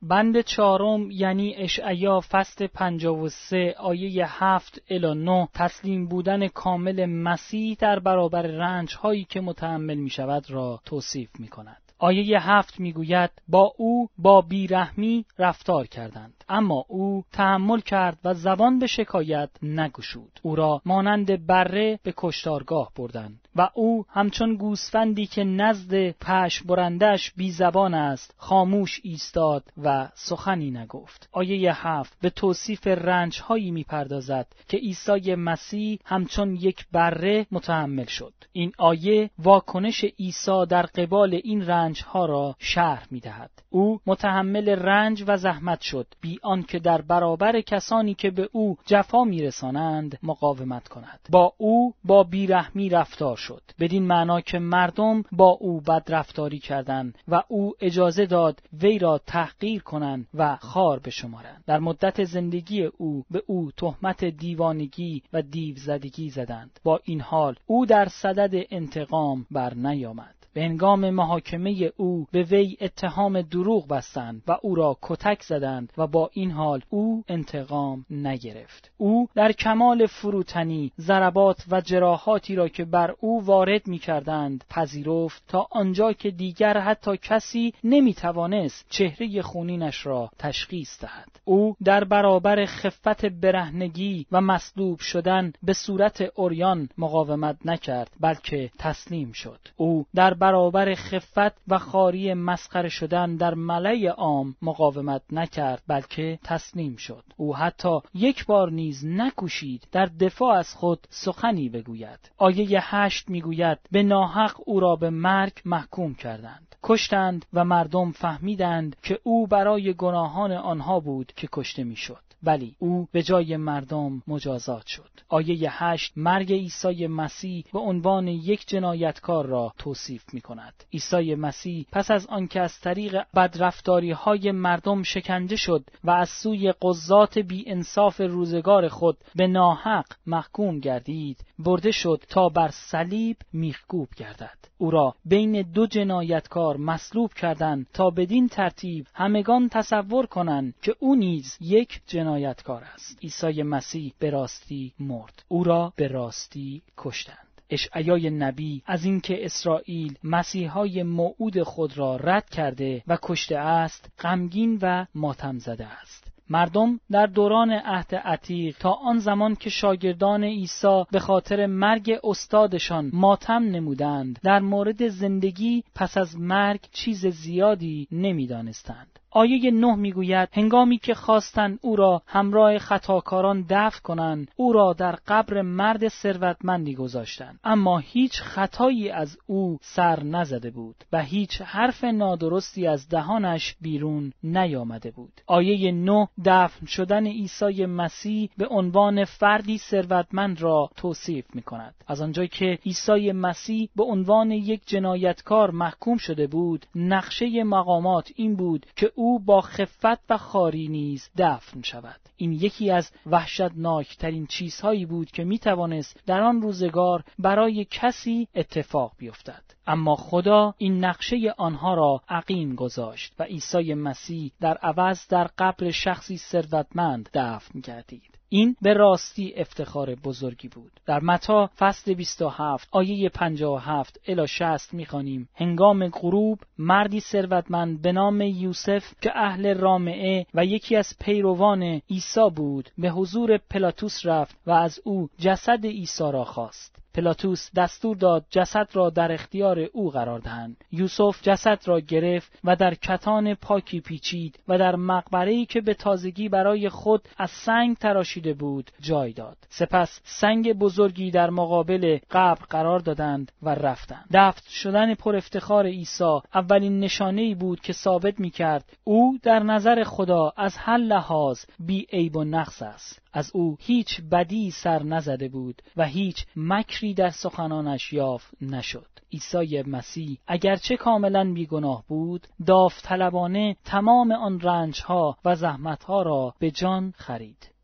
بند 0.01 0.41
چهارم 0.41 1.12
یعنی 1.12 1.55
اشعیا 1.55 2.21
فصل 2.31 2.67
53 2.67 3.75
آیه 3.77 4.43
7 4.43 4.81
الی 4.89 5.13
9 5.13 5.47
تسلیم 5.53 6.08
بودن 6.08 6.47
کامل 6.47 7.05
مسیح 7.05 7.77
در 7.79 7.99
برابر 7.99 8.41
رنج 8.41 8.95
هایی 8.95 9.23
که 9.23 9.41
متحمل 9.41 9.95
می 9.95 10.10
شود 10.10 10.51
را 10.51 10.79
توصیف 10.86 11.29
می 11.39 11.47
کند. 11.47 11.85
آیه 11.99 12.49
هفت 12.49 12.79
می‌گوید 12.79 13.31
با 13.47 13.73
او 13.77 14.10
با 14.17 14.41
بیرحمی 14.41 15.25
رفتار 15.39 15.88
کردند. 15.88 16.43
اما 16.49 16.86
او 16.88 17.23
تحمل 17.31 17.79
کرد 17.79 18.17
و 18.23 18.34
زبان 18.34 18.79
به 18.79 18.88
شکایت 18.88 19.49
نگشود. 19.62 20.39
او 20.41 20.55
را 20.55 20.81
مانند 20.86 21.47
بره 21.47 21.99
به 22.03 22.13
کشتارگاه 22.17 22.91
بردند 22.95 23.47
و 23.55 23.69
او 23.73 24.05
همچون 24.10 24.55
گوسفندی 24.55 25.25
که 25.25 25.43
نزد 25.43 26.12
پش 26.12 26.63
برندش 26.63 27.31
بی 27.31 27.51
زبان 27.51 27.93
است 27.93 28.36
خاموش 28.38 28.99
ایستاد 29.03 29.63
و 29.84 30.10
سخنی 30.13 30.71
نگفت. 30.71 31.29
آیه 31.31 31.88
هفت 31.88 32.17
به 32.21 32.29
توصیف 32.29 32.88
رنج 32.88 33.39
هایی 33.39 33.71
می‌پردازد 33.71 34.47
که 34.67 34.77
عیسی 34.77 35.36
مسیح 35.36 35.99
همچون 36.05 36.55
یک 36.55 36.86
بره 36.91 37.47
متحمل 37.51 38.05
شد. 38.05 38.34
این 38.51 38.71
آیه 38.77 39.29
واکنش 39.39 40.03
عیسی 40.03 40.65
در 40.69 40.86
قبال 40.86 41.39
این 41.43 41.65
رنج 41.65 41.85
ها 41.93 42.26
را 42.26 42.56
شرح 42.60 43.08
می 43.12 43.19
دهد. 43.19 43.52
او 43.69 44.00
متحمل 44.06 44.69
رنج 44.69 45.24
و 45.28 45.38
زحمت 45.38 45.82
شد. 45.82 46.08
بی 46.21 46.39
آنکه 46.43 46.80
در 46.80 47.02
برابر 47.02 47.62
کسانی 47.62 48.13
که 48.13 48.32
به 48.32 48.50
او 48.52 48.78
جفا 48.86 49.24
میرسانند 49.24 50.19
مقاومت 50.24 50.88
کند. 50.88 51.19
با 51.30 51.54
او 51.58 51.93
با 52.04 52.24
بیرحمی 52.24 52.89
رفتار 52.89 53.38
شد. 53.38 53.62
بدین 53.80 54.04
معنا 54.04 54.41
که 54.41 54.60
مردم 54.60 55.24
با 55.32 55.50
او 55.50 55.82
بد 55.82 56.04
رفتاری 56.10 56.60
کردند 56.60 57.17
و 57.28 57.43
او 57.48 57.74
اجازه 57.82 58.26
داد 58.26 58.62
وی 58.82 59.00
را 59.00 59.17
تحقیر 59.17 59.82
کنند 59.82 60.28
و 60.34 60.56
خار 60.56 61.00
بشمارند. 61.00 61.63
در 61.67 61.80
مدت 61.80 62.24
زندگی 62.24 62.84
او 62.84 63.24
به 63.32 63.43
او 63.48 63.71
تهمت 63.78 64.26
دیوانگی 64.26 65.24
و 65.34 65.41
دیو 65.41 65.76
زدگی 65.78 66.30
زدند. 66.30 66.80
با 66.84 67.00
این 67.04 67.21
حال 67.21 67.56
او 67.65 67.86
در 67.86 68.08
صدد 68.08 68.65
انتقام 68.71 69.45
بر 69.52 69.74
نیامد 69.74 70.35
به 70.55 70.63
انگام 70.63 71.09
محاکمه 71.09 71.91
او 71.97 72.27
به 72.31 72.43
وی 72.43 72.77
اتهام 72.81 73.41
دروغ 73.41 73.87
بستند 73.87 74.43
و 74.47 74.57
او 74.61 74.75
را 74.75 74.97
کتک 75.01 75.41
زدند 75.41 75.93
و 75.97 76.07
با 76.07 76.29
این 76.33 76.51
حال 76.51 76.81
او 76.89 77.23
انتقام 77.27 78.05
نگرفت. 78.09 78.91
او 78.97 79.27
در 79.35 79.51
کمال 79.51 80.05
فروتنی 80.05 80.91
ضربات 80.99 81.65
و 81.71 81.81
جراحاتی 81.81 82.55
را 82.55 82.67
که 82.67 82.85
بر 82.85 83.15
او 83.19 83.45
وارد 83.45 83.87
می 83.87 83.97
کردند 83.97 84.63
پذیرفت 84.69 85.43
تا 85.47 85.67
آنجا 85.71 86.13
که 86.13 86.31
دیگر 86.31 86.77
حتی 86.77 87.17
کسی 87.17 87.73
نمی 87.83 88.13
توانست 88.13 88.85
چهره 88.89 89.41
خونینش 89.41 90.05
را 90.05 90.29
تشخیص 90.39 91.01
دهد. 91.01 91.39
او 91.45 91.75
در 91.83 92.03
برابر 92.03 92.65
خفت 92.65 93.25
برهنگی 93.25 94.25
و 94.31 94.41
مصلوب 94.41 94.99
شدن 94.99 95.53
به 95.63 95.73
صورت 95.73 96.21
اوریان 96.35 96.89
مقاومت 96.97 97.57
نکرد 97.65 98.11
بلکه 98.19 98.69
تسلیم 98.79 99.31
شد. 99.31 99.59
او 99.77 100.05
در 100.15 100.33
برابر 100.45 100.95
خفت 100.95 101.58
و 101.67 101.77
خاری 101.77 102.34
مسخره 102.34 102.89
شدن 102.89 103.36
در 103.36 103.53
ملای 103.53 104.08
عام 104.08 104.55
مقاومت 104.62 105.21
نکرد 105.31 105.84
بلکه 105.88 106.39
تسلیم 106.43 106.95
شد. 106.95 107.23
او 107.38 107.55
حتی 107.55 107.99
یک 108.13 108.45
بار 108.45 108.71
نیز 108.71 109.05
نکوشید 109.05 109.88
در 109.91 110.05
دفاع 110.05 110.58
از 110.58 110.73
خود 110.73 111.08
سخنی 111.10 111.69
بگوید. 111.69 112.31
آیه 112.38 112.95
هشت 112.95 113.29
می‌گوید 113.29 113.77
به 113.91 114.03
ناحق 114.03 114.55
او 114.65 114.79
را 114.79 114.95
به 114.95 115.10
مرگ 115.10 115.53
محکوم 115.65 116.15
کردند. 116.15 116.75
کشتند 116.84 117.45
و 117.53 117.65
مردم 117.65 118.12
فهمیدند 118.12 118.95
که 119.03 119.19
او 119.23 119.47
برای 119.47 119.93
گناهان 119.93 120.51
آنها 120.51 120.99
بود 120.99 121.31
که 121.36 121.47
کشته 121.51 121.84
می‌شد. 121.84 122.24
ولی 122.45 122.75
او 122.79 123.08
به 123.12 123.23
جای 123.23 123.58
مردم 123.58 124.23
مجازات 124.27 124.88
شد. 124.88 125.10
آیه 125.29 125.84
هشت 125.84 126.13
مرگ 126.15 126.53
عیسی 126.53 127.08
مسیح 127.08 127.65
به 127.73 127.79
عنوان 127.79 128.27
یک 128.27 128.67
جنایتکار 128.67 129.45
را 129.45 129.73
توصیف 129.77 130.23
می 130.34 130.41
کند. 130.41 130.73
عیسی 130.93 131.36
مسیح 131.36 131.86
پس 131.91 132.12
از 132.12 132.27
آنکه 132.27 132.62
از 132.62 132.79
طریق 132.79 133.23
بدرفتاری 133.36 134.12
های 134.12 134.51
مردم 134.51 135.03
شکنجه 135.03 135.55
شد 135.55 135.84
و 136.03 136.12
از 136.12 136.29
سوی 136.29 136.73
قضات 136.81 137.39
بی 137.39 137.63
انصاف 137.67 138.21
روزگار 138.21 138.88
خود 138.88 139.17
به 139.36 139.47
ناحق 139.47 140.05
محکوم 140.25 140.79
گردید 140.79 141.45
برده 141.60 141.91
شد 141.91 142.23
تا 142.29 142.49
بر 142.49 142.69
صلیب 142.71 143.38
میخکوب 143.53 144.10
گردد. 144.17 144.58
او 144.77 144.91
را 144.91 145.15
بین 145.25 145.61
دو 145.61 145.88
جنایتکار 145.88 146.77
مصلوب 146.77 147.33
کردند 147.33 147.88
تا 147.93 148.09
بدین 148.09 148.47
ترتیب 148.47 149.07
همگان 149.13 149.69
تصور 149.69 150.25
کنند 150.25 150.73
که 150.81 150.95
او 150.99 151.15
نیز 151.15 151.57
یک 151.61 152.01
جنایتکار 152.07 152.83
است. 152.93 153.19
عیسی 153.23 153.63
مسیح 153.63 154.13
به 154.19 154.29
راستی 154.29 154.93
مرد. 154.99 155.43
او 155.47 155.63
را 155.63 155.93
به 155.95 156.07
راستی 156.07 156.81
کشتند. 156.97 157.38
اشعیای 157.69 158.29
نبی 158.29 158.83
از 158.85 159.05
اینکه 159.05 159.45
اسرائیل 159.45 160.17
مسیحای 160.23 161.03
موعود 161.03 161.63
خود 161.63 161.97
را 161.97 162.15
رد 162.15 162.49
کرده 162.49 163.03
و 163.07 163.17
کشته 163.21 163.57
است 163.57 164.09
غمگین 164.19 164.79
و 164.81 165.05
ماتم 165.15 165.57
زده 165.59 165.85
است. 165.85 166.24
مردم 166.49 166.99
در 167.12 167.25
دوران 167.25 167.71
عهد 167.71 168.15
عتیق 168.15 168.77
تا 168.77 168.91
آن 168.91 169.19
زمان 169.19 169.55
که 169.55 169.69
شاگردان 169.69 170.43
عیسی 170.43 171.03
به 171.12 171.19
خاطر 171.19 171.65
مرگ 171.65 172.19
استادشان 172.23 173.10
ماتم 173.13 173.63
نمودند 173.63 174.39
در 174.43 174.60
مورد 174.60 175.08
زندگی 175.08 175.84
پس 175.95 176.17
از 176.17 176.39
مرگ 176.39 176.79
چیز 176.91 177.27
زیادی 177.27 178.08
نمی‌دانستند. 178.12 179.14
آیه 179.36 179.71
نه 179.71 179.95
می‌گوید 179.95 180.50
هنگامی 180.52 180.98
که 180.98 181.13
خواستند 181.13 181.80
او 181.82 181.95
را 181.95 182.21
همراه 182.28 182.78
خطاکاران 182.78 183.65
دفن 183.69 184.00
کنند 184.04 184.52
او 184.56 184.74
را 184.74 184.93
در 184.93 185.17
قبر 185.28 185.62
مرد 185.62 186.08
ثروتمندی 186.08 186.95
گذاشتند. 186.95 187.60
اما 187.63 187.98
هیچ 187.98 188.41
خطایی 188.41 189.10
از 189.10 189.38
او 189.48 189.78
سر 189.82 190.24
نزده 190.24 190.71
بود 190.71 190.95
و 191.12 191.21
هیچ 191.21 191.62
حرف 191.62 192.04
نادرستی 192.04 192.88
از 192.88 193.10
دهانش 193.10 193.76
بیرون 193.82 194.34
نیامده 194.43 195.12
بود. 195.12 195.41
آیه 195.48 195.91
نه 195.91 196.28
دفن 196.45 196.86
شدن 196.86 197.28
عیسی 197.28 197.86
مسیح 197.86 198.50
به 198.58 198.67
عنوان 198.67 199.26
فردی 199.26 199.78
ثروتمند 199.78 200.62
را 200.62 200.89
توصیف 200.95 201.45
می 201.56 201.62
کند 201.62 201.95
از 202.08 202.21
آنجایی 202.21 202.48
که 202.48 202.80
عیسی 202.86 203.32
مسیح 203.32 203.89
به 203.95 204.04
عنوان 204.04 204.52
یک 204.52 204.82
جنایتکار 204.86 205.71
محکوم 205.71 206.17
شده 206.17 206.48
بود 206.48 206.86
نقشه 206.95 207.63
مقامات 207.63 208.32
این 208.36 208.56
بود 208.56 208.86
که 208.95 209.12
او 209.15 209.24
او 209.25 209.39
با 209.39 209.61
خفت 209.61 210.31
و 210.31 210.38
خاری 210.38 210.88
نیز 210.88 211.29
دفن 211.38 211.81
شود. 211.81 212.19
این 212.38 212.51
یکی 212.51 212.91
از 212.91 213.11
وحشتناکترین 213.25 214.45
چیزهایی 214.47 215.05
بود 215.05 215.31
که 215.31 215.43
می 215.43 215.59
توانست 215.59 216.19
در 216.25 216.41
آن 216.41 216.61
روزگار 216.61 217.23
برای 217.39 217.85
کسی 217.91 218.47
اتفاق 218.55 219.11
بیفتد. 219.17 219.63
اما 219.88 220.15
خدا 220.15 220.73
این 220.77 221.05
نقشه 221.05 221.53
آنها 221.57 221.93
را 221.93 222.21
عقیم 222.29 222.75
گذاشت 222.75 223.33
و 223.39 223.43
عیسی 223.43 223.93
مسیح 223.93 224.51
در 224.61 224.77
عوض 224.77 225.27
در 225.27 225.49
قبر 225.57 225.91
شخصی 225.91 226.38
ثروتمند 226.38 227.29
دفن 227.33 227.79
گردید. 227.79 228.35
این 228.55 228.75
به 228.81 228.93
راستی 228.93 229.53
افتخار 229.57 230.15
بزرگی 230.15 230.67
بود. 230.67 230.91
در 231.05 231.19
متا 231.19 231.69
فصل 231.77 232.13
27 232.13 232.87
آیه 232.91 233.29
57 233.29 234.19
الی 234.27 234.47
60 234.47 234.93
می‌خوانیم. 234.93 235.49
هنگام 235.55 236.07
غروب 236.07 236.59
مردی 236.77 237.19
ثروتمند 237.19 238.01
به 238.01 238.11
نام 238.11 238.41
یوسف 238.41 239.13
که 239.21 239.31
اهل 239.35 239.77
رامعه 239.77 240.45
و 240.53 240.65
یکی 240.65 240.95
از 240.95 241.13
پیروان 241.19 241.83
عیسی 241.83 242.49
بود 242.55 242.89
به 242.97 243.09
حضور 243.09 243.57
پلاتوس 243.57 244.25
رفت 244.25 244.57
و 244.67 244.71
از 244.71 244.99
او 245.03 245.29
جسد 245.37 245.85
عیسی 245.85 246.31
را 246.31 246.43
خواست. 246.43 247.04
پلاتوس 247.15 247.69
دستور 247.75 248.17
داد 248.17 248.45
جسد 248.49 248.88
را 248.93 249.10
در 249.10 249.32
اختیار 249.32 249.80
او 249.93 250.10
قرار 250.10 250.39
دهند. 250.39 250.78
یوسف 250.91 251.41
جسد 251.41 251.80
را 251.86 251.99
گرفت 251.99 252.60
و 252.63 252.75
در 252.75 252.93
کتان 252.93 253.54
پاکی 253.54 254.01
پیچید 254.01 254.60
و 254.67 254.78
در 254.78 254.95
مقبره‌ای 254.95 255.65
که 255.65 255.82
به 255.82 255.93
تازگی 255.93 256.49
برای 256.49 256.89
خود 256.89 257.28
از 257.38 257.51
سنگ 257.51 257.97
تراشیده 257.97 258.54
بود 258.54 258.91
جای 258.99 259.34
داد. 259.34 259.58
سپس 259.69 260.21
سنگ 260.23 260.73
بزرگی 260.73 261.32
در 261.32 261.49
مقابل 261.49 262.19
قبر 262.32 262.65
قرار 262.69 262.99
دادند 262.99 263.51
و 263.62 263.69
رفتند. 263.69 264.25
دفت 264.34 264.69
شدن 264.69 265.13
پر 265.13 265.36
افتخار 265.36 265.86
عیسی 265.86 266.39
اولین 266.54 266.99
نشانه 266.99 267.56
بود 267.56 267.80
که 267.80 267.93
ثابت 267.93 268.39
می 268.39 268.49
کرد 268.49 268.97
او 269.04 269.38
در 269.43 269.60
نظر 269.60 270.04
خدا 270.04 270.54
از 270.58 270.78
هر 270.78 270.97
لحاظ 270.97 271.65
بی 271.80 272.08
عیب 272.12 272.36
و 272.36 272.43
نقص 272.43 272.82
است. 272.82 273.24
از 273.36 273.52
او 273.54 273.78
هیچ 273.80 274.21
بدی 274.32 274.71
سر 274.71 275.04
نزده 275.04 275.50
بود 275.50 275.82
و 275.98 276.06
هیچ 276.06 276.45
مکری 276.56 277.13
در 277.13 277.30
سخنانش 277.30 278.13
یافت 278.13 278.54
نشد. 278.62 279.08
عیسی 279.34 279.82
مسیح 279.82 280.38
اگرچه 280.48 280.98
کاملا 280.98 281.54
بیگناه 281.54 282.04
بود 282.08 282.48
داوطلبانه 282.65 283.76
تمام 283.86 284.32
آن 284.32 284.60
رنجها 284.62 285.38
و 285.45 285.56
زحمتها 285.56 286.21
را 286.21 286.54
به 286.60 286.71
جان 286.71 287.13
خرید. 287.17 287.74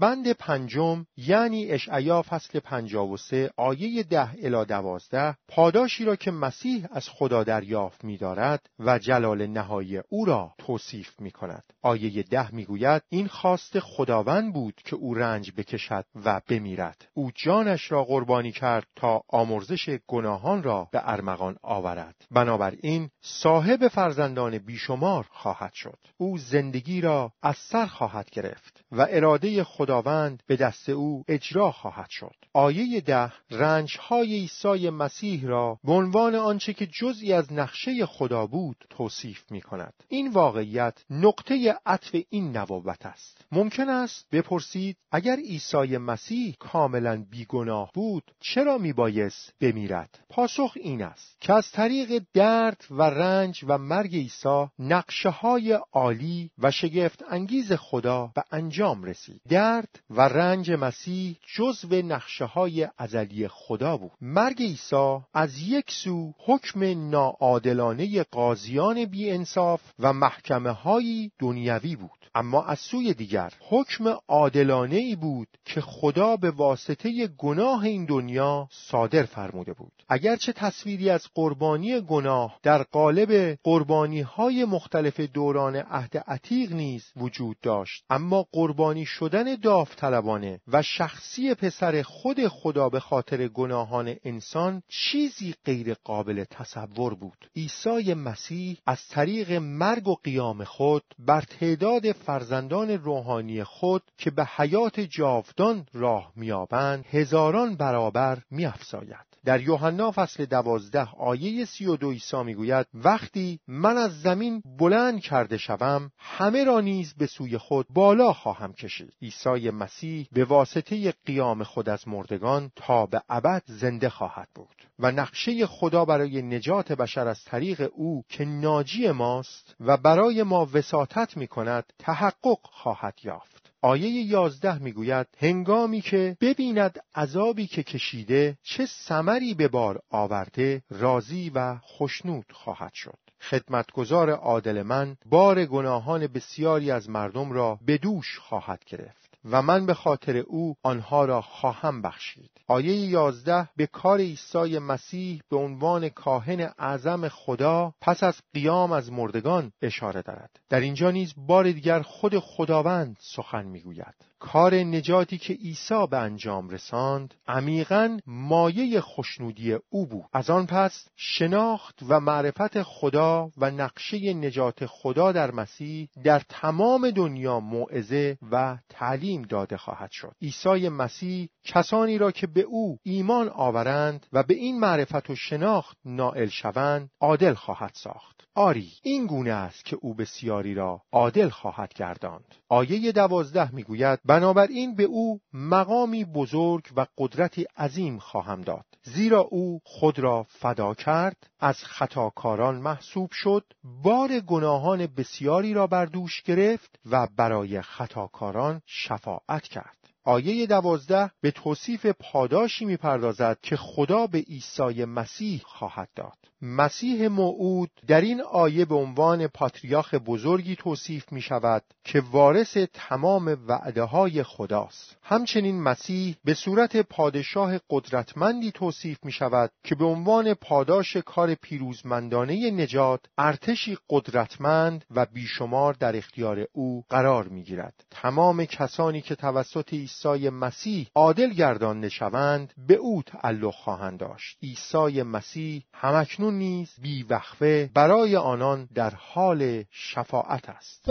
بند 0.00 0.32
پنجم 0.32 1.06
یعنی 1.16 1.70
اشعیا 1.70 2.22
فصل 2.22 2.60
53 2.60 3.50
آیه 3.56 4.02
ده 4.02 4.30
الی 4.30 4.64
دوازده 4.64 5.36
پاداشی 5.48 6.04
را 6.04 6.16
که 6.16 6.30
مسیح 6.30 6.86
از 6.90 7.08
خدا 7.08 7.44
دریافت 7.44 8.04
می‌دارد 8.04 8.66
و 8.78 8.98
جلال 8.98 9.46
نهایی 9.46 10.00
او 10.08 10.24
را 10.24 10.54
توصیف 10.58 11.20
می 11.20 11.30
کند. 11.30 11.64
آیه 11.82 12.22
ده 12.22 12.54
می‌گوید 12.54 13.02
این 13.08 13.28
خواست 13.28 13.78
خداوند 13.80 14.52
بود 14.52 14.74
که 14.84 14.96
او 14.96 15.14
رنج 15.14 15.52
بکشد 15.56 16.04
و 16.24 16.40
بمیرد. 16.48 17.08
او 17.14 17.30
جانش 17.34 17.92
را 17.92 18.04
قربانی 18.04 18.52
کرد 18.52 18.86
تا 18.96 19.22
آمرزش 19.28 19.98
گناهان 20.06 20.62
را 20.62 20.88
به 20.92 21.00
ارمغان 21.04 21.56
آورد. 21.62 22.24
بنابراین 22.30 23.10
صاحب 23.20 23.88
فرزندان 23.88 24.58
بیشمار 24.58 25.26
خواهد 25.30 25.72
شد. 25.74 25.98
او 26.16 26.38
زندگی 26.38 27.00
را 27.00 27.32
از 27.42 27.56
سر 27.56 27.86
خواهد 27.86 28.30
گرفت 28.30 28.81
و 28.92 29.06
اراده 29.10 29.64
خداوند 29.64 30.42
به 30.46 30.56
دست 30.56 30.88
او 30.88 31.24
اجرا 31.28 31.72
خواهد 31.72 32.10
شد. 32.10 32.34
آیه 32.52 33.00
ده 33.00 33.32
رنجهای 33.50 34.34
عیسی 34.34 34.90
مسیح 34.90 35.46
را 35.46 35.78
به 35.84 35.92
عنوان 35.92 36.34
آنچه 36.34 36.72
که 36.72 36.86
جزئی 36.86 37.32
از 37.32 37.52
نقشه 37.52 38.06
خدا 38.06 38.46
بود 38.46 38.76
توصیف 38.90 39.50
می 39.50 39.60
کند. 39.60 39.94
این 40.08 40.30
واقعیت 40.30 41.04
نقطه 41.10 41.74
عطف 41.86 42.16
این 42.30 42.56
نبوت 42.56 43.06
است. 43.06 43.44
ممکن 43.52 43.88
است 43.88 44.26
بپرسید 44.32 44.96
اگر 45.12 45.36
عیسی 45.36 45.96
مسیح 45.96 46.56
کاملا 46.58 47.24
بیگناه 47.30 47.90
بود 47.94 48.34
چرا 48.40 48.78
می 48.78 48.92
بایست 48.92 49.54
بمیرد؟ 49.60 50.18
پاسخ 50.30 50.72
این 50.76 51.02
است 51.02 51.40
که 51.40 51.52
از 51.52 51.70
طریق 51.70 52.22
درد 52.34 52.84
و 52.90 53.02
رنج 53.02 53.64
و 53.68 53.78
مرگ 53.78 54.14
عیسی 54.14 54.66
نقشه 54.78 55.28
های 55.28 55.78
عالی 55.92 56.50
و 56.58 56.70
شگفت 56.70 57.24
انگیز 57.30 57.72
خدا 57.72 58.30
به 58.34 58.44
انجام 58.50 58.81
رسید. 58.82 59.40
درد 59.48 60.00
و 60.10 60.20
رنج 60.20 60.70
مسیح 60.70 61.36
جزو 61.56 62.02
نقشه 62.02 62.44
های 62.44 62.88
ازلی 62.98 63.48
خدا 63.48 63.96
بود. 63.96 64.12
مرگ 64.20 64.62
عیسی 64.62 65.18
از 65.34 65.58
یک 65.58 65.90
سو 65.90 66.32
حکم 66.38 67.10
ناعادلانه 67.10 68.22
قاضیان 68.22 69.04
بی 69.04 69.30
انصاف 69.30 69.80
و 69.98 70.12
محکمه 70.12 70.70
هایی 70.70 71.32
دنیوی 71.38 71.96
بود. 71.96 72.22
اما 72.34 72.62
از 72.64 72.78
سوی 72.78 73.14
دیگر 73.14 73.52
حکم 73.68 74.16
عادلانه 74.28 74.96
ای 74.96 75.16
بود 75.16 75.48
که 75.64 75.80
خدا 75.80 76.36
به 76.36 76.50
واسطه 76.50 77.26
گناه 77.26 77.84
این 77.84 78.04
دنیا 78.04 78.68
صادر 78.70 79.22
فرموده 79.22 79.72
بود 79.72 79.92
اگرچه 80.08 80.52
تصویری 80.52 81.10
از 81.10 81.26
قربانی 81.34 82.00
گناه 82.00 82.58
در 82.62 82.82
قالب 82.82 83.58
قربانی 83.62 84.20
های 84.20 84.64
مختلف 84.64 85.20
دوران 85.20 85.76
عهد 85.76 86.16
عتیق 86.16 86.72
نیز 86.72 87.12
وجود 87.16 87.56
داشت 87.62 88.04
اما 88.10 88.46
قربانی 88.52 88.71
شدن 89.04 89.54
داوطلبانه 89.54 90.60
و 90.68 90.82
شخصی 90.82 91.54
پسر 91.54 92.02
خود 92.02 92.48
خدا 92.48 92.88
به 92.88 93.00
خاطر 93.00 93.48
گناهان 93.48 94.16
انسان 94.24 94.82
چیزی 94.88 95.54
غیر 95.64 95.94
قابل 95.94 96.44
تصور 96.44 97.14
بود. 97.14 97.50
عیسی 97.56 98.14
مسیح 98.14 98.78
از 98.86 99.08
طریق 99.08 99.52
مرگ 99.52 100.08
و 100.08 100.14
قیام 100.14 100.64
خود 100.64 101.04
بر 101.18 101.40
تعداد 101.40 102.12
فرزندان 102.12 102.90
روحانی 102.90 103.64
خود 103.64 104.02
که 104.18 104.30
به 104.30 104.44
حیات 104.56 105.00
جاودان 105.00 105.86
راه 105.92 106.32
میابند 106.36 107.04
هزاران 107.06 107.76
برابر 107.76 108.38
میافزاید. 108.50 109.31
در 109.44 109.60
یوحنا 109.60 110.10
فصل 110.10 110.44
دوازده 110.44 111.08
آیه 111.18 111.64
سی 111.64 111.86
و 111.86 111.96
دو 111.96 112.08
ایسا 112.08 112.42
می‌گوید 112.42 112.86
وقتی 112.94 113.60
من 113.68 113.96
از 113.96 114.20
زمین 114.20 114.62
بلند 114.78 115.20
کرده 115.20 115.58
شوم 115.58 116.10
همه 116.18 116.64
را 116.64 116.80
نیز 116.80 117.14
به 117.14 117.26
سوی 117.26 117.58
خود 117.58 117.86
بالا 117.90 118.32
خواهم 118.32 118.72
کشید. 118.72 119.12
عیسی 119.22 119.70
مسیح 119.70 120.28
به 120.32 120.44
واسطه 120.44 121.14
قیام 121.26 121.62
خود 121.62 121.88
از 121.88 122.08
مردگان 122.08 122.70
تا 122.76 123.06
به 123.06 123.22
ابد 123.28 123.62
زنده 123.66 124.08
خواهد 124.08 124.48
بود 124.54 124.88
و 124.98 125.10
نقشه 125.10 125.66
خدا 125.66 126.04
برای 126.04 126.42
نجات 126.42 126.92
بشر 126.92 127.28
از 127.28 127.44
طریق 127.44 127.90
او 127.94 128.24
که 128.28 128.44
ناجی 128.44 129.10
ماست 129.10 129.74
و 129.80 129.96
برای 129.96 130.42
ما 130.42 130.68
وساطت 130.72 131.36
می 131.36 131.46
کند 131.46 131.92
تحقق 131.98 132.58
خواهد 132.62 133.14
یافت. 133.24 133.61
آیه 133.84 134.08
یازده 134.08 134.78
می‌گوید 134.78 135.26
هنگامی 135.38 136.00
که 136.00 136.36
ببیند 136.40 137.00
عذابی 137.14 137.66
که 137.66 137.82
کشیده 137.82 138.58
چه 138.62 138.86
سمری 138.86 139.54
به 139.54 139.68
بار 139.68 140.02
آورده 140.10 140.82
راضی 140.90 141.50
و 141.54 141.78
خشنود 141.78 142.52
خواهد 142.52 142.92
شد. 142.94 143.18
خدمتگزار 143.40 144.30
عادل 144.30 144.82
من 144.82 145.16
بار 145.26 145.64
گناهان 145.64 146.26
بسیاری 146.26 146.90
از 146.90 147.10
مردم 147.10 147.52
را 147.52 147.78
به 147.86 147.98
دوش 147.98 148.38
خواهد 148.38 148.84
گرفت. 148.86 149.21
و 149.44 149.62
من 149.62 149.86
به 149.86 149.94
خاطر 149.94 150.36
او 150.36 150.76
آنها 150.82 151.24
را 151.24 151.40
خواهم 151.40 152.02
بخشید. 152.02 152.50
آیه 152.68 152.96
یازده 152.96 153.68
به 153.76 153.86
کار 153.86 154.18
عیسی 154.18 154.78
مسیح 154.78 155.42
به 155.50 155.56
عنوان 155.56 156.08
کاهن 156.08 156.70
اعظم 156.78 157.28
خدا 157.28 157.94
پس 158.00 158.22
از 158.22 158.40
قیام 158.54 158.92
از 158.92 159.12
مردگان 159.12 159.72
اشاره 159.82 160.22
دارد. 160.22 160.60
در 160.68 160.80
اینجا 160.80 161.10
نیز 161.10 161.34
بار 161.36 161.72
دیگر 161.72 162.02
خود 162.02 162.38
خداوند 162.38 163.16
سخن 163.20 163.64
می‌گوید. 163.66 164.14
کار 164.42 164.74
نجاتی 164.74 165.38
که 165.38 165.54
عیسی 165.54 166.06
به 166.10 166.18
انجام 166.18 166.68
رساند 166.68 167.34
عمیقا 167.48 168.18
مایه 168.26 169.00
خوشنودی 169.00 169.76
او 169.88 170.06
بود. 170.06 170.24
از 170.32 170.50
آن 170.50 170.66
پس 170.66 171.08
شناخت 171.16 171.98
و 172.08 172.20
معرفت 172.20 172.82
خدا 172.82 173.50
و 173.56 173.70
نقشه 173.70 174.34
نجات 174.34 174.86
خدا 174.86 175.32
در 175.32 175.50
مسیح 175.50 176.08
در 176.24 176.42
تمام 176.48 177.10
دنیا 177.10 177.60
موعظه 177.60 178.38
و 178.52 178.78
تعلیم 178.88 179.42
داده 179.42 179.76
خواهد 179.76 180.10
شد. 180.10 180.34
عیسی 180.42 180.88
مسیح 180.88 181.48
کسانی 181.64 182.18
را 182.18 182.30
که 182.30 182.46
به 182.46 182.60
او 182.60 182.98
ایمان 183.02 183.48
آورند 183.48 184.26
و 184.32 184.42
به 184.42 184.54
این 184.54 184.80
معرفت 184.80 185.30
و 185.30 185.34
شناخت 185.34 185.96
نائل 186.04 186.48
شوند 186.48 187.10
عادل 187.20 187.54
خواهد 187.54 187.92
ساخت. 187.94 188.31
آری 188.54 188.92
این 189.02 189.26
گونه 189.26 189.50
است 189.50 189.84
که 189.84 189.96
او 190.00 190.14
بسیاری 190.14 190.74
را 190.74 191.02
عادل 191.12 191.48
خواهد 191.48 191.94
گرداند. 191.94 192.54
آیه 192.68 193.12
دوازده 193.12 193.74
می‌گوید 193.74 194.18
بنابراین 194.24 194.94
به 194.94 195.02
او 195.02 195.40
مقامی 195.52 196.24
بزرگ 196.24 196.84
و 196.96 197.06
قدرتی 197.18 197.66
عظیم 197.76 198.18
خواهم 198.18 198.60
داد. 198.60 198.84
زیرا 199.02 199.40
او 199.40 199.80
خود 199.84 200.18
را 200.18 200.46
فدا 200.48 200.94
کرد 200.94 201.50
از 201.60 201.76
خطاکاران 201.84 202.76
محسوب 202.76 203.30
شد 203.32 203.64
بار 204.04 204.40
گناهان 204.40 205.06
بسیاری 205.06 205.74
را 205.74 205.86
بر 205.86 206.06
دوش 206.06 206.42
گرفت 206.42 206.98
و 207.10 207.28
برای 207.36 207.82
خطاکاران 207.82 208.82
شفاعت 208.86 209.62
کرد. 209.62 210.01
آیه 210.24 210.66
دوازده 210.66 211.30
به 211.40 211.50
توصیف 211.50 212.06
پاداشی 212.06 212.84
می‌پردازد 212.84 213.58
که 213.62 213.76
خدا 213.76 214.26
به 214.26 214.38
عیسی 214.38 215.04
مسیح 215.04 215.62
خواهد 215.64 216.08
داد. 216.16 216.38
مسیح 216.62 217.28
موعود 217.28 217.90
در 218.06 218.20
این 218.20 218.42
آیه 218.42 218.84
به 218.84 218.94
عنوان 218.94 219.46
پاتریاخ 219.46 220.14
بزرگی 220.14 220.76
توصیف 220.76 221.32
می 221.32 221.40
شود 221.40 221.82
که 222.04 222.20
وارث 222.20 222.76
تمام 222.92 223.58
وعده 223.68 224.02
های 224.02 224.42
خداست. 224.42 225.16
همچنین 225.22 225.82
مسیح 225.82 226.36
به 226.44 226.54
صورت 226.54 226.96
پادشاه 226.96 227.78
قدرتمندی 227.90 228.72
توصیف 228.72 229.18
می 229.24 229.32
شود 229.32 229.70
که 229.84 229.94
به 229.94 230.04
عنوان 230.04 230.54
پاداش 230.54 231.16
کار 231.16 231.54
پیروزمندانه 231.54 232.70
نجات 232.70 233.20
ارتشی 233.38 233.98
قدرتمند 234.10 235.04
و 235.10 235.26
بیشمار 235.26 235.94
در 235.94 236.16
اختیار 236.16 236.66
او 236.72 237.04
قرار 237.08 237.48
می 237.48 237.62
گیرد 237.62 238.04
تمام 238.10 238.64
کسانی 238.64 239.20
که 239.20 239.34
توسط 239.34 239.92
عیسی 240.12 240.48
مسیح 240.48 241.08
عادل 241.14 241.50
گردانده 241.52 242.08
شوند 242.08 242.72
به 242.88 242.94
او 242.94 243.22
تعلق 243.22 243.74
خواهند 243.74 244.18
داشت. 244.18 244.58
عیسی 244.62 245.22
مسیح 245.22 245.82
همکنون 245.94 246.54
نیز 246.54 246.90
وقفه 247.30 247.90
برای 247.94 248.36
آنان 248.36 248.88
در 248.94 249.12
حال 249.14 249.84
شفاعت 249.90 250.68
است. 250.68 251.10